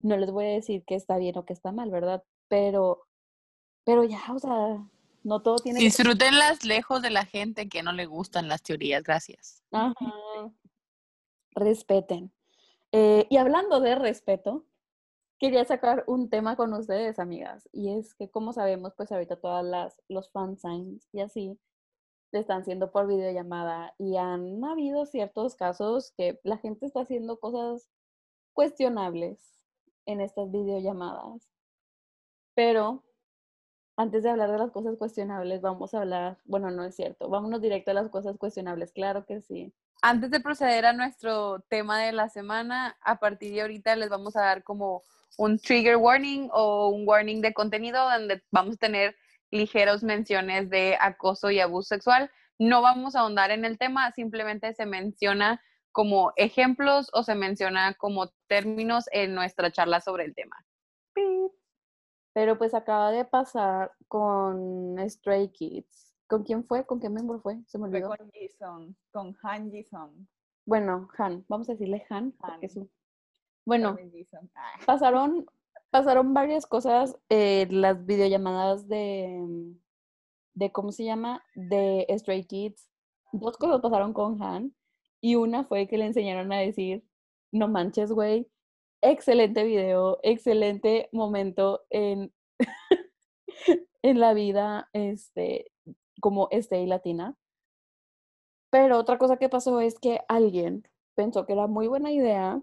[0.00, 2.22] No les voy a decir que está bien o que está mal, ¿verdad?
[2.48, 3.06] Pero,
[3.84, 4.86] pero ya, o sea,
[5.28, 9.62] no todo tiene Disfrútenlas lejos de la gente que no le gustan las teorías, gracias.
[9.70, 9.94] Ajá.
[11.54, 12.32] Respeten.
[12.92, 14.64] Eh, y hablando de respeto,
[15.38, 19.64] quería sacar un tema con ustedes, amigas, y es que como sabemos, pues ahorita todas
[19.64, 21.58] las los fan signs y así
[22.32, 27.38] le están haciendo por videollamada y han habido ciertos casos que la gente está haciendo
[27.38, 27.88] cosas
[28.52, 29.60] cuestionables
[30.06, 31.48] en estas videollamadas.
[32.54, 33.04] Pero
[33.98, 37.60] antes de hablar de las cosas cuestionables, vamos a hablar, bueno, no es cierto, vámonos
[37.60, 39.74] directo a las cosas cuestionables, claro que sí.
[40.02, 44.36] Antes de proceder a nuestro tema de la semana, a partir de ahorita les vamos
[44.36, 45.02] a dar como
[45.36, 49.16] un trigger warning o un warning de contenido donde vamos a tener
[49.50, 52.30] ligeros menciones de acoso y abuso sexual.
[52.56, 57.94] No vamos a ahondar en el tema, simplemente se menciona como ejemplos o se menciona
[57.94, 60.56] como términos en nuestra charla sobre el tema.
[62.38, 66.14] Pero pues acaba de pasar con Stray Kids.
[66.28, 66.86] ¿Con quién fue?
[66.86, 67.58] ¿Con qué miembro fue?
[67.66, 68.06] Se me olvidó.
[68.06, 70.12] Fue con Jisung, con Han Jisung.
[70.64, 72.62] Bueno, Han, vamos a decirle Han, Han.
[72.62, 72.88] es un
[73.66, 73.96] bueno,
[74.54, 74.78] ah.
[74.86, 75.46] pasaron,
[75.90, 79.74] pasaron varias cosas, eh, las videollamadas de,
[80.54, 81.42] de, ¿cómo se llama?
[81.56, 82.88] De Stray Kids.
[83.32, 84.72] Dos cosas pasaron con Han
[85.20, 87.04] y una fue que le enseñaron a decir,
[87.50, 88.48] no manches, güey.
[89.00, 92.32] Excelente video, excelente momento en,
[94.02, 95.70] en la vida este,
[96.20, 97.36] como stay latina.
[98.70, 102.60] Pero otra cosa que pasó es que alguien pensó que era muy buena idea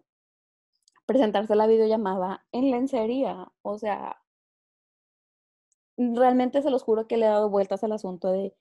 [1.06, 3.52] presentarse la videollamada en lencería.
[3.62, 4.22] O sea,
[5.98, 8.56] realmente se los juro que le he dado vueltas al asunto de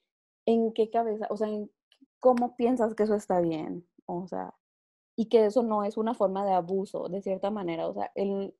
[0.46, 1.70] en qué cabeza, o sea, en
[2.20, 3.86] cómo piensas que eso está bien.
[4.06, 4.54] O sea,
[5.16, 7.88] y que eso no es una forma de abuso, de cierta manera.
[7.88, 8.54] O sea, el,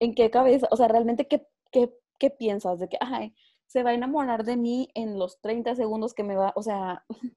[0.00, 3.34] en qué cabeza, o sea, realmente qué, qué, qué piensas de que, ay,
[3.66, 7.04] se va a enamorar de mí en los 30 segundos que me va, o sea,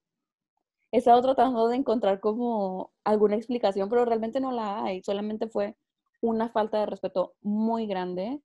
[0.92, 5.04] he estado tratando de encontrar como alguna explicación, pero realmente no la hay.
[5.04, 5.78] Solamente fue
[6.22, 8.42] una falta de respeto muy grande.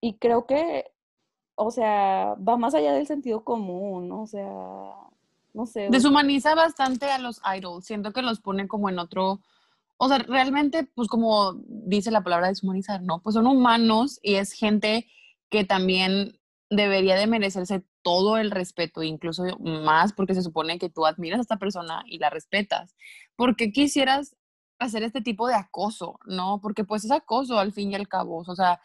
[0.00, 0.86] Y creo que,
[1.56, 4.48] o sea, va más allá del sentido común, o sea,
[5.54, 5.88] no sé.
[5.90, 7.86] Deshumaniza bastante a los idols.
[7.86, 9.40] Siento que los pone como en otro.
[9.96, 13.20] O sea, realmente, pues como dice la palabra deshumanizar, ¿no?
[13.20, 15.06] Pues son humanos y es gente
[15.50, 16.38] que también
[16.70, 21.42] debería de merecerse todo el respeto, incluso más porque se supone que tú admiras a
[21.42, 22.94] esta persona y la respetas.
[23.36, 24.36] ¿Por qué quisieras
[24.78, 26.18] hacer este tipo de acoso?
[26.26, 26.60] ¿No?
[26.62, 28.80] Porque pues es acoso al fin y al cabo, o sea,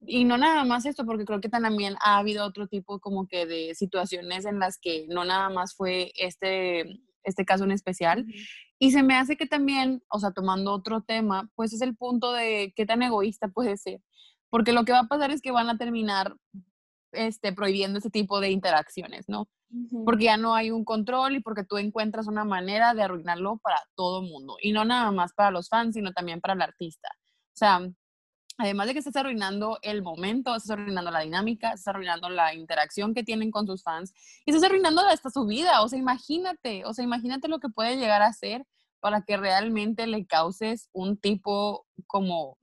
[0.00, 3.46] y no nada más esto, porque creo que también ha habido otro tipo como que
[3.46, 8.26] de situaciones en las que no nada más fue este, este caso en especial.
[8.78, 12.32] Y se me hace que también, o sea, tomando otro tema, pues es el punto
[12.32, 14.00] de qué tan egoísta puede ser.
[14.48, 16.34] Porque lo que va a pasar es que van a terminar
[17.12, 19.48] este, prohibiendo ese tipo de interacciones, ¿no?
[20.04, 23.80] Porque ya no hay un control y porque tú encuentras una manera de arruinarlo para
[23.94, 24.56] todo mundo.
[24.60, 27.08] Y no nada más para los fans, sino también para el artista.
[27.18, 27.80] O sea,
[28.60, 33.14] además de que estás arruinando el momento, estás arruinando la dinámica, estás arruinando la interacción
[33.14, 34.12] que tienen con sus fans
[34.44, 35.82] y estás arruinando hasta su vida.
[35.82, 38.66] O sea, imagínate, o sea, imagínate lo que puede llegar a ser
[39.00, 42.58] para que realmente le causes un tipo como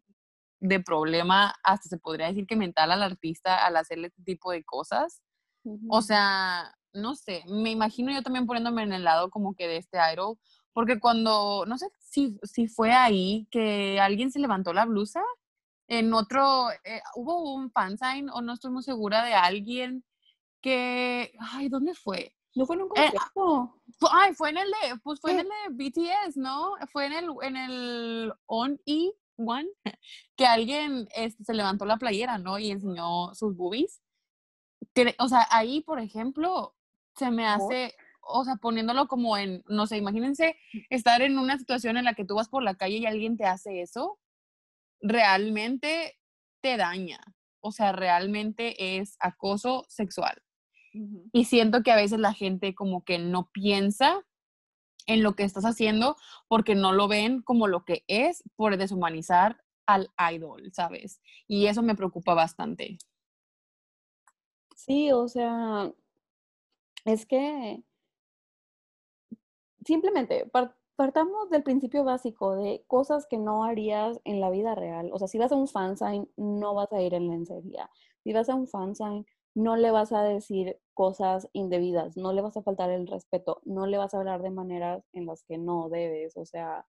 [0.60, 4.64] de problema, hasta se podría decir que mental al artista al hacerle este tipo de
[4.64, 5.22] cosas.
[5.90, 9.78] O sea, no sé, me imagino yo también poniéndome en el lado como que de
[9.78, 10.38] este idol,
[10.74, 15.24] porque cuando, no sé si, si fue ahí que alguien se levantó la blusa,
[15.88, 20.04] en otro, eh, hubo un fansign o no estoy muy segura de alguien
[20.62, 22.34] que, ay, ¿dónde fue?
[22.56, 23.82] No fue en un Eh, concierto.
[24.00, 26.74] Fu- Ay, fue en el de, pues fue en el de BTS, ¿no?
[26.92, 29.68] Fue en el, en el On E One,
[30.36, 32.58] que alguien este, se levantó la playera, ¿no?
[32.58, 34.02] Y enseñó sus boobies.
[34.94, 36.76] Que, o sea, ahí, por ejemplo,
[37.16, 40.58] se me hace, o sea, poniéndolo como en, no sé, imagínense
[40.90, 43.46] estar en una situación en la que tú vas por la calle y alguien te
[43.46, 44.18] hace eso,
[45.02, 46.18] realmente
[46.62, 47.20] te daña.
[47.60, 50.42] O sea, realmente es acoso sexual.
[51.32, 54.26] Y siento que a veces la gente como que no piensa
[55.06, 56.16] en lo que estás haciendo
[56.48, 61.22] porque no lo ven como lo que es por deshumanizar al idol, ¿sabes?
[61.48, 62.98] Y eso me preocupa bastante.
[64.76, 65.92] Sí, o sea,
[67.06, 67.84] es que
[69.86, 70.46] simplemente
[70.98, 75.12] partamos del principio básico de cosas que no harías en la vida real.
[75.14, 77.90] O sea, si vas a un fansign, no vas a ir en lencería.
[78.24, 79.26] Si vas a un fansign,
[79.56, 83.86] no le vas a decir cosas indebidas, no le vas a faltar el respeto, no
[83.88, 86.36] le vas a hablar de maneras en las que no debes.
[86.36, 86.86] O sea,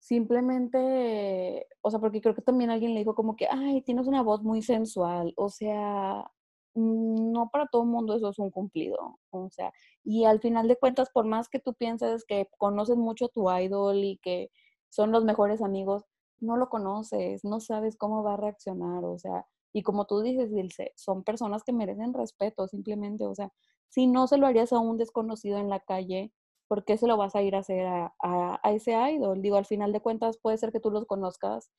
[0.00, 4.22] simplemente, o sea, porque creo que también alguien le dijo como que, ay, tienes una
[4.22, 5.32] voz muy sensual.
[5.36, 6.30] O sea,
[6.74, 9.18] no para todo el mundo eso es un cumplido.
[9.30, 9.72] O sea,
[10.04, 13.50] y al final de cuentas, por más que tú pienses que conoces mucho a tu
[13.50, 14.50] idol y que
[14.88, 16.04] son los mejores amigos,
[16.40, 20.52] no lo conoces, no sabes cómo va a reaccionar, o sea, y como tú dices,
[20.52, 23.52] Dilce, son personas que merecen respeto, simplemente, o sea,
[23.88, 26.32] si no se lo harías a un desconocido en la calle,
[26.68, 29.42] ¿por qué se lo vas a ir a hacer a, a, a ese idol?
[29.42, 31.70] Digo, al final de cuentas puede ser que tú los conozcas,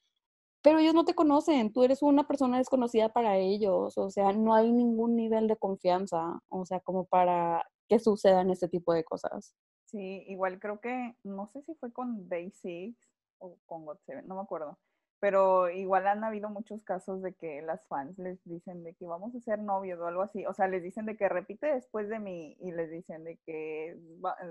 [0.62, 4.54] pero ellos no te conocen, tú eres una persona desconocida para ellos, o sea, no
[4.54, 9.56] hay ningún nivel de confianza, o sea, como para que sucedan este tipo de cosas.
[9.86, 12.98] Sí, igual creo que, no sé si fue con Day Six
[13.40, 14.78] o con God Seven, no me acuerdo,
[15.20, 19.36] pero igual han habido muchos casos de que las fans les dicen de que vamos
[19.36, 22.20] a ser novios o algo así, o sea, les dicen de que repite después de
[22.20, 24.00] mí y les dicen de que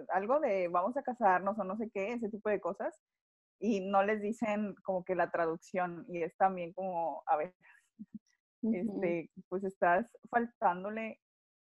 [0.09, 3.01] algo de vamos a casarnos o no sé qué, ese tipo de cosas,
[3.61, 7.55] y no les dicen como que la traducción y es también como, a ver,
[8.63, 8.75] Ujú.
[8.75, 11.21] este, pues estás faltándole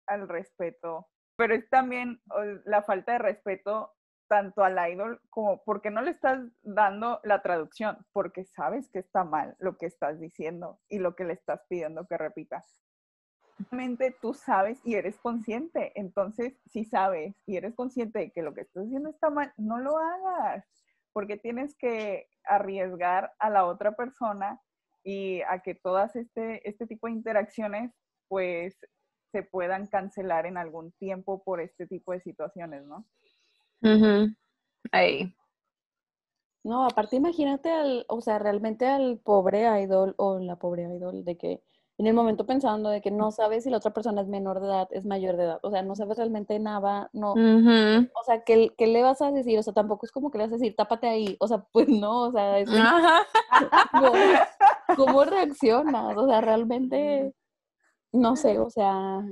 [0.08, 2.22] al respeto, pero es también
[2.66, 3.94] la falta de respeto
[4.28, 9.24] tanto al idol como porque no le estás dando la traducción, porque sabes que está
[9.24, 12.64] mal lo que estás diciendo y lo que le estás pidiendo que repita.
[13.72, 18.54] Realmente tú sabes y eres consciente, entonces si sabes y eres consciente de que lo
[18.54, 20.66] que estás haciendo está mal, no lo hagas,
[21.18, 24.62] porque tienes que arriesgar a la otra persona
[25.04, 27.92] y a que todas este, este tipo de interacciones
[28.28, 28.78] pues
[29.32, 33.04] se puedan cancelar en algún tiempo por este tipo de situaciones, ¿no?
[34.92, 35.36] Ahí.
[36.64, 41.36] No, aparte imagínate al, o sea, realmente al pobre idol o la pobre idol de
[41.36, 41.64] que
[41.98, 44.68] en el momento pensando de que no sabes si la otra persona es menor de
[44.68, 48.72] edad, es mayor de edad, o sea, no sabes realmente nada, no, o sea, ¿qué,
[48.78, 49.58] qué le vas a decir?
[49.58, 51.90] O sea, tampoco es como que le vas a decir, tápate ahí, o sea, pues
[51.90, 52.70] no, o sea, es.
[53.92, 54.12] ¿cómo,
[54.96, 56.16] cómo reaccionas?
[56.18, 57.34] O sea, realmente,
[58.12, 59.26] no sé, o sea,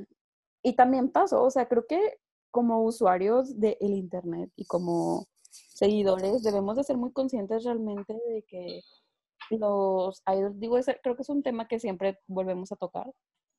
[0.64, 2.18] y también pasó, o sea, creo que
[2.50, 8.82] como usuarios del internet y como seguidores debemos de ser muy conscientes realmente de que
[9.50, 13.12] los idols, digo, creo que es un tema que siempre volvemos a tocar,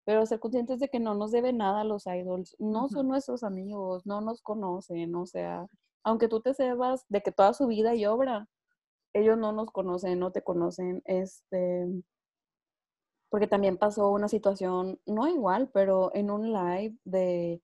[0.04, 3.42] pero ser conscientes de que no nos deben nada a los idols, no son nuestros
[3.42, 5.66] amigos, no nos conocen, o sea,
[6.04, 8.48] aunque tú te sepas de que toda su vida y obra,
[9.14, 11.86] ellos no nos conocen, no te conocen, este,
[13.30, 17.60] porque también pasó una situación, no igual, pero en un live de,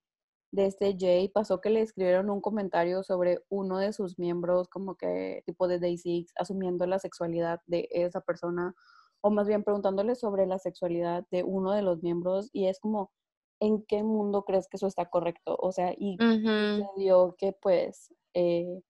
[0.52, 4.96] de este Jay pasó que le escribieron un comentario sobre uno de sus miembros, como
[4.96, 8.74] que tipo de Day Six, asumiendo la sexualidad de esa persona,
[9.22, 13.12] o más bien preguntándole sobre la sexualidad de uno de los miembros, y es como,
[13.60, 15.56] ¿en qué mundo crees que eso está correcto?
[15.60, 16.86] O sea, y Ujú.
[16.94, 18.82] sucedió que pues eh,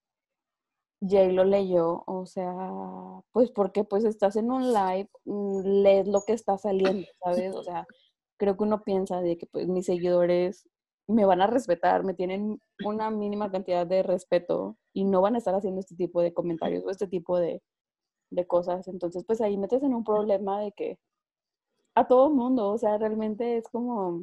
[1.01, 2.55] Jay lo leyó, o sea,
[3.33, 7.55] pues porque pues estás en un live, mm, lees lo que está saliendo, ¿sabes?
[7.55, 7.89] O sea,
[8.39, 10.69] creo que uno piensa de que pues mis seguidores
[11.09, 15.39] me van a respetar, me tienen una mínima cantidad de respeto y no van a
[15.39, 17.63] estar haciendo este tipo de comentarios o este tipo de,
[18.31, 18.89] de cosas.
[18.89, 20.99] Entonces, pues ahí metes en un problema de que
[21.95, 24.23] a todo mundo, o sea, realmente es como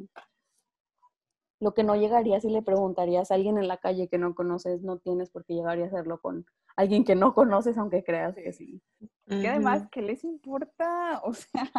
[1.60, 4.82] lo que no llegaría si le preguntarías a alguien en la calle que no conoces,
[4.82, 8.52] no tienes por qué llegar a hacerlo con alguien que no conoces, aunque creas que
[8.52, 8.80] sí.
[9.28, 9.86] Que además.
[9.92, 11.20] ¿qué les importa?
[11.24, 11.70] O sea,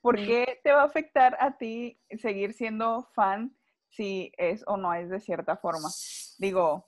[0.00, 3.54] ¿por qué te va a afectar a ti seguir siendo fan
[3.96, 5.88] si es o no es de cierta forma?
[6.38, 6.86] Digo,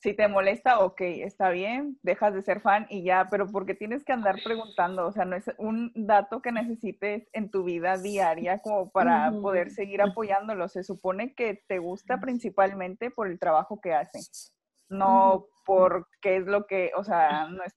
[0.00, 4.04] si te molesta, ok, está bien, dejas de ser fan y ya, pero porque tienes
[4.04, 8.58] que andar preguntando, o sea, no es un dato que necesites en tu vida diaria
[8.60, 10.68] como para poder seguir apoyándolo.
[10.68, 14.20] Se supone que te gusta principalmente por el trabajo que hace,
[14.88, 17.74] no por qué es lo que, o sea, no es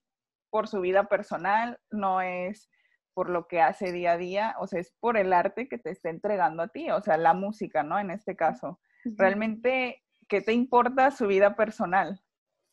[0.48, 2.68] por su vida personal, no es
[3.14, 5.90] por lo que hace día a día, o sea, es por el arte que te
[5.90, 7.98] está entregando a ti, o sea, la música, ¿no?
[7.98, 8.80] En este caso.
[9.04, 10.02] Realmente
[10.32, 12.22] ¿qué te importa su vida personal?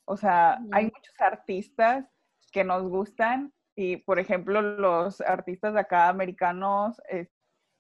[0.05, 2.05] O sea, hay muchos artistas
[2.53, 7.29] que nos gustan y, por ejemplo, los artistas de acá americanos, eh,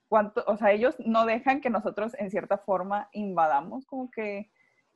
[0.09, 4.51] ¿cuánto, o sea, ellos no dejan que nosotros en cierta forma invadamos como que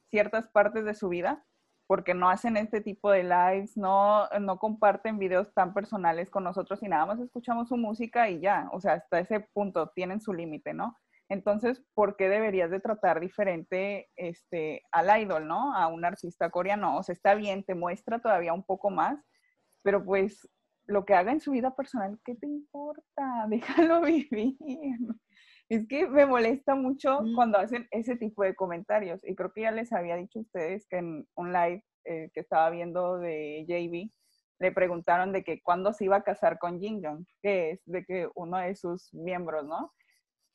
[0.09, 1.45] ciertas partes de su vida
[1.87, 6.81] porque no hacen este tipo de lives, no, no comparten videos tan personales con nosotros
[6.81, 10.33] y nada más escuchamos su música y ya, o sea, hasta ese punto tienen su
[10.33, 10.97] límite, ¿no?
[11.29, 15.75] Entonces, ¿por qué deberías de tratar diferente este, al idol, ¿no?
[15.75, 16.97] A un artista coreano.
[16.97, 19.19] O sea, está bien, te muestra todavía un poco más,
[19.83, 20.47] pero pues
[20.85, 23.45] lo que haga en su vida personal, ¿qué te importa?
[23.49, 24.57] Déjalo vivir.
[25.69, 27.35] Es que me molesta mucho mm.
[27.35, 29.21] cuando hacen ese tipo de comentarios.
[29.23, 32.41] Y creo que ya les había dicho a ustedes que en un live eh, que
[32.41, 34.11] estaba viendo de JB,
[34.59, 38.05] le preguntaron de que cuándo se iba a casar con Jin Jong, que es de
[38.05, 39.93] que uno de sus miembros, ¿no?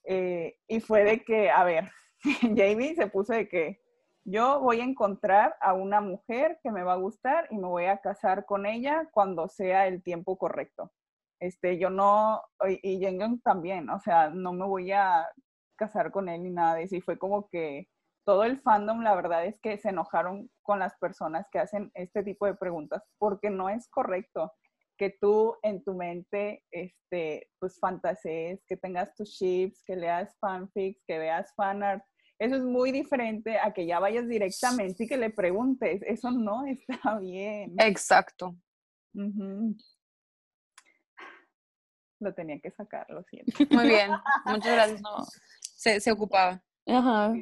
[0.04, 1.90] Eh, y fue de que, a ver,
[2.56, 3.80] Jamie se puso de que
[4.24, 7.86] yo voy a encontrar a una mujer que me va a gustar y me voy
[7.86, 10.92] a casar con ella cuando sea el tiempo correcto.
[11.40, 12.42] Este, yo no,
[12.82, 15.26] y Jen también, o sea, no me voy a
[15.76, 16.96] casar con él ni nada de eso.
[16.96, 17.88] Y fue como que
[18.24, 22.22] todo el fandom, la verdad es que se enojaron con las personas que hacen este
[22.22, 24.52] tipo de preguntas porque no es correcto
[24.98, 31.00] que tú en tu mente, este, pues fantasees, que tengas tus ships, que leas fanfics,
[31.06, 32.02] que veas fanart.
[32.38, 36.02] Eso es muy diferente a que ya vayas directamente y que le preguntes.
[36.02, 37.74] Eso no está bien.
[37.78, 38.56] Exacto.
[42.20, 43.52] Lo tenía que sacar, lo siento.
[43.70, 44.10] Muy bien,
[44.46, 45.02] muchas gracias.
[45.60, 46.62] se, se ocupaba.
[46.86, 47.34] Ajá.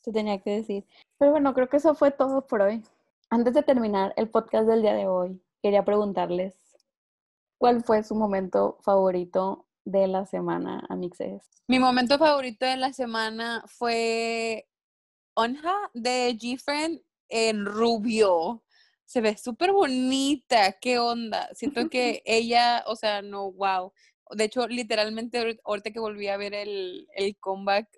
[0.00, 0.84] Se tenía que decir.
[1.18, 2.82] Pero bueno, creo que eso fue todo por hoy.
[3.30, 6.54] Antes de terminar el podcast del día de hoy, quería preguntarles
[7.58, 11.42] ¿Cuál fue su momento favorito de la semana, Amixes?
[11.66, 14.68] Mi momento favorito de la semana fue
[15.34, 18.62] Onja de G-Friend en rubio.
[19.08, 21.48] Se ve súper bonita, qué onda.
[21.54, 23.92] Siento que ella, o sea, no, wow.
[24.32, 27.88] De hecho, literalmente ahorita que volví a ver el, el comeback,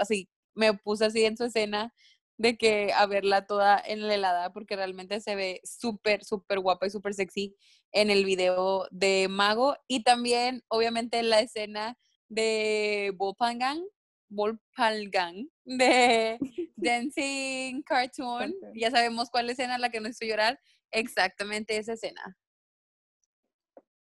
[0.00, 1.94] así, me puse así en su escena
[2.36, 6.86] de que a verla toda en la helada porque realmente se ve súper, súper guapa
[6.86, 7.56] y súper sexy
[7.92, 11.96] en el video de Mago y también obviamente en la escena
[12.28, 13.80] de Wolfgang,
[14.28, 16.38] Wolfgang de
[16.76, 20.58] Dancing Cartoon, ya sabemos cuál escena la que nos hizo llorar,
[20.90, 22.36] exactamente esa escena.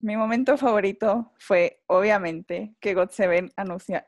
[0.01, 3.53] Mi momento favorito fue obviamente que God Seven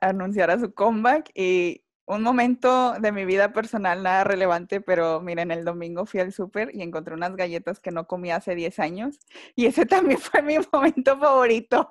[0.00, 5.64] anunciara su comeback y un momento de mi vida personal nada relevante, pero miren, el
[5.64, 9.18] domingo fui al súper y encontré unas galletas que no comía hace 10 años
[9.54, 11.90] y ese también fue mi momento favorito.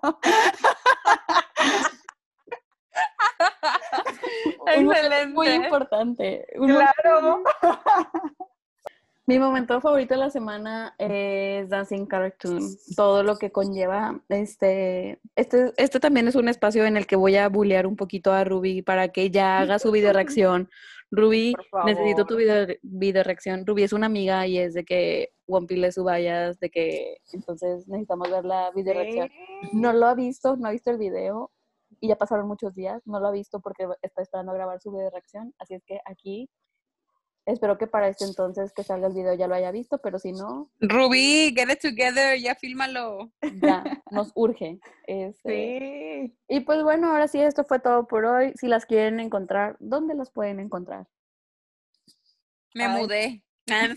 [4.76, 5.34] Excelente.
[5.34, 6.46] Muy importante.
[6.56, 7.44] Claro.
[9.30, 12.64] Mi momento favorito de la semana es Dancing Cartoon,
[12.96, 17.36] todo lo que conlleva este, este, este también es un espacio en el que voy
[17.36, 20.68] a bullear un poquito a Ruby para que ella haga su video reacción.
[21.12, 21.54] Ruby,
[21.86, 23.68] necesito tu video, reacción.
[23.68, 28.32] Ruby es una amiga y es de que One le subayas, de que entonces necesitamos
[28.32, 29.30] ver la video reacción.
[29.74, 31.52] No lo ha visto, no ha visto el video
[32.02, 34.92] y ya pasaron muchos días, no lo ha visto porque está esperando a grabar su
[34.92, 36.50] video reacción, así es que aquí
[37.50, 40.34] Espero que para este entonces que salga el video ya lo haya visto, pero si
[40.34, 40.70] no...
[40.80, 43.32] Rubí, get it together, ya fílmalo.
[43.42, 44.80] Ya, nos urge.
[45.08, 46.38] Este, sí.
[46.48, 48.54] Y pues bueno, ahora sí, esto fue todo por hoy.
[48.56, 51.08] Si las quieren encontrar, ¿dónde las pueden encontrar?
[52.76, 53.44] Me mudé.
[53.72, 53.96] Ah, no,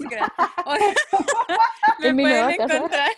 [2.00, 3.10] Me pueden encontrar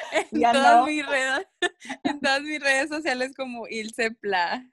[0.32, 1.46] en todas, mis redes,
[2.04, 4.68] en todas mis redes sociales como Ilse Pla.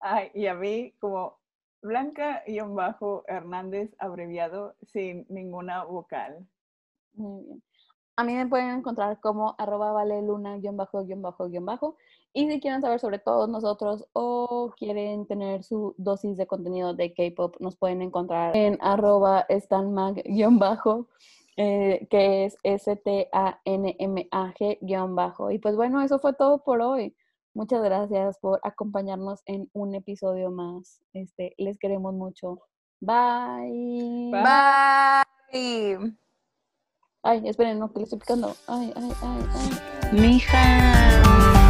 [0.00, 1.40] Ay, y a mí como
[1.82, 6.46] Blanca-Bajo Hernández abreviado sin ninguna vocal.
[7.14, 7.62] Muy bien.
[8.16, 11.96] A mí me pueden encontrar como arroba vale luna bajo bajo bajo.
[12.34, 17.12] Y si quieren saber sobre todos nosotros o quieren tener su dosis de contenido de
[17.14, 21.08] K-pop, nos pueden encontrar en arroba stanmag bajo,
[21.56, 23.28] eh, que es S-T-A-N-M-A-G
[25.08, 25.50] bajo.
[25.50, 27.14] Y pues bueno, eso fue todo por hoy.
[27.54, 31.02] Muchas gracias por acompañarnos en un episodio más.
[31.12, 32.60] Este, les queremos mucho.
[33.00, 34.30] Bye.
[34.32, 36.16] Bye.
[37.22, 38.54] Ay, esperen, no, que le estoy picando.
[38.66, 40.20] Ay, ay, ay, ay.
[40.20, 41.61] Mija.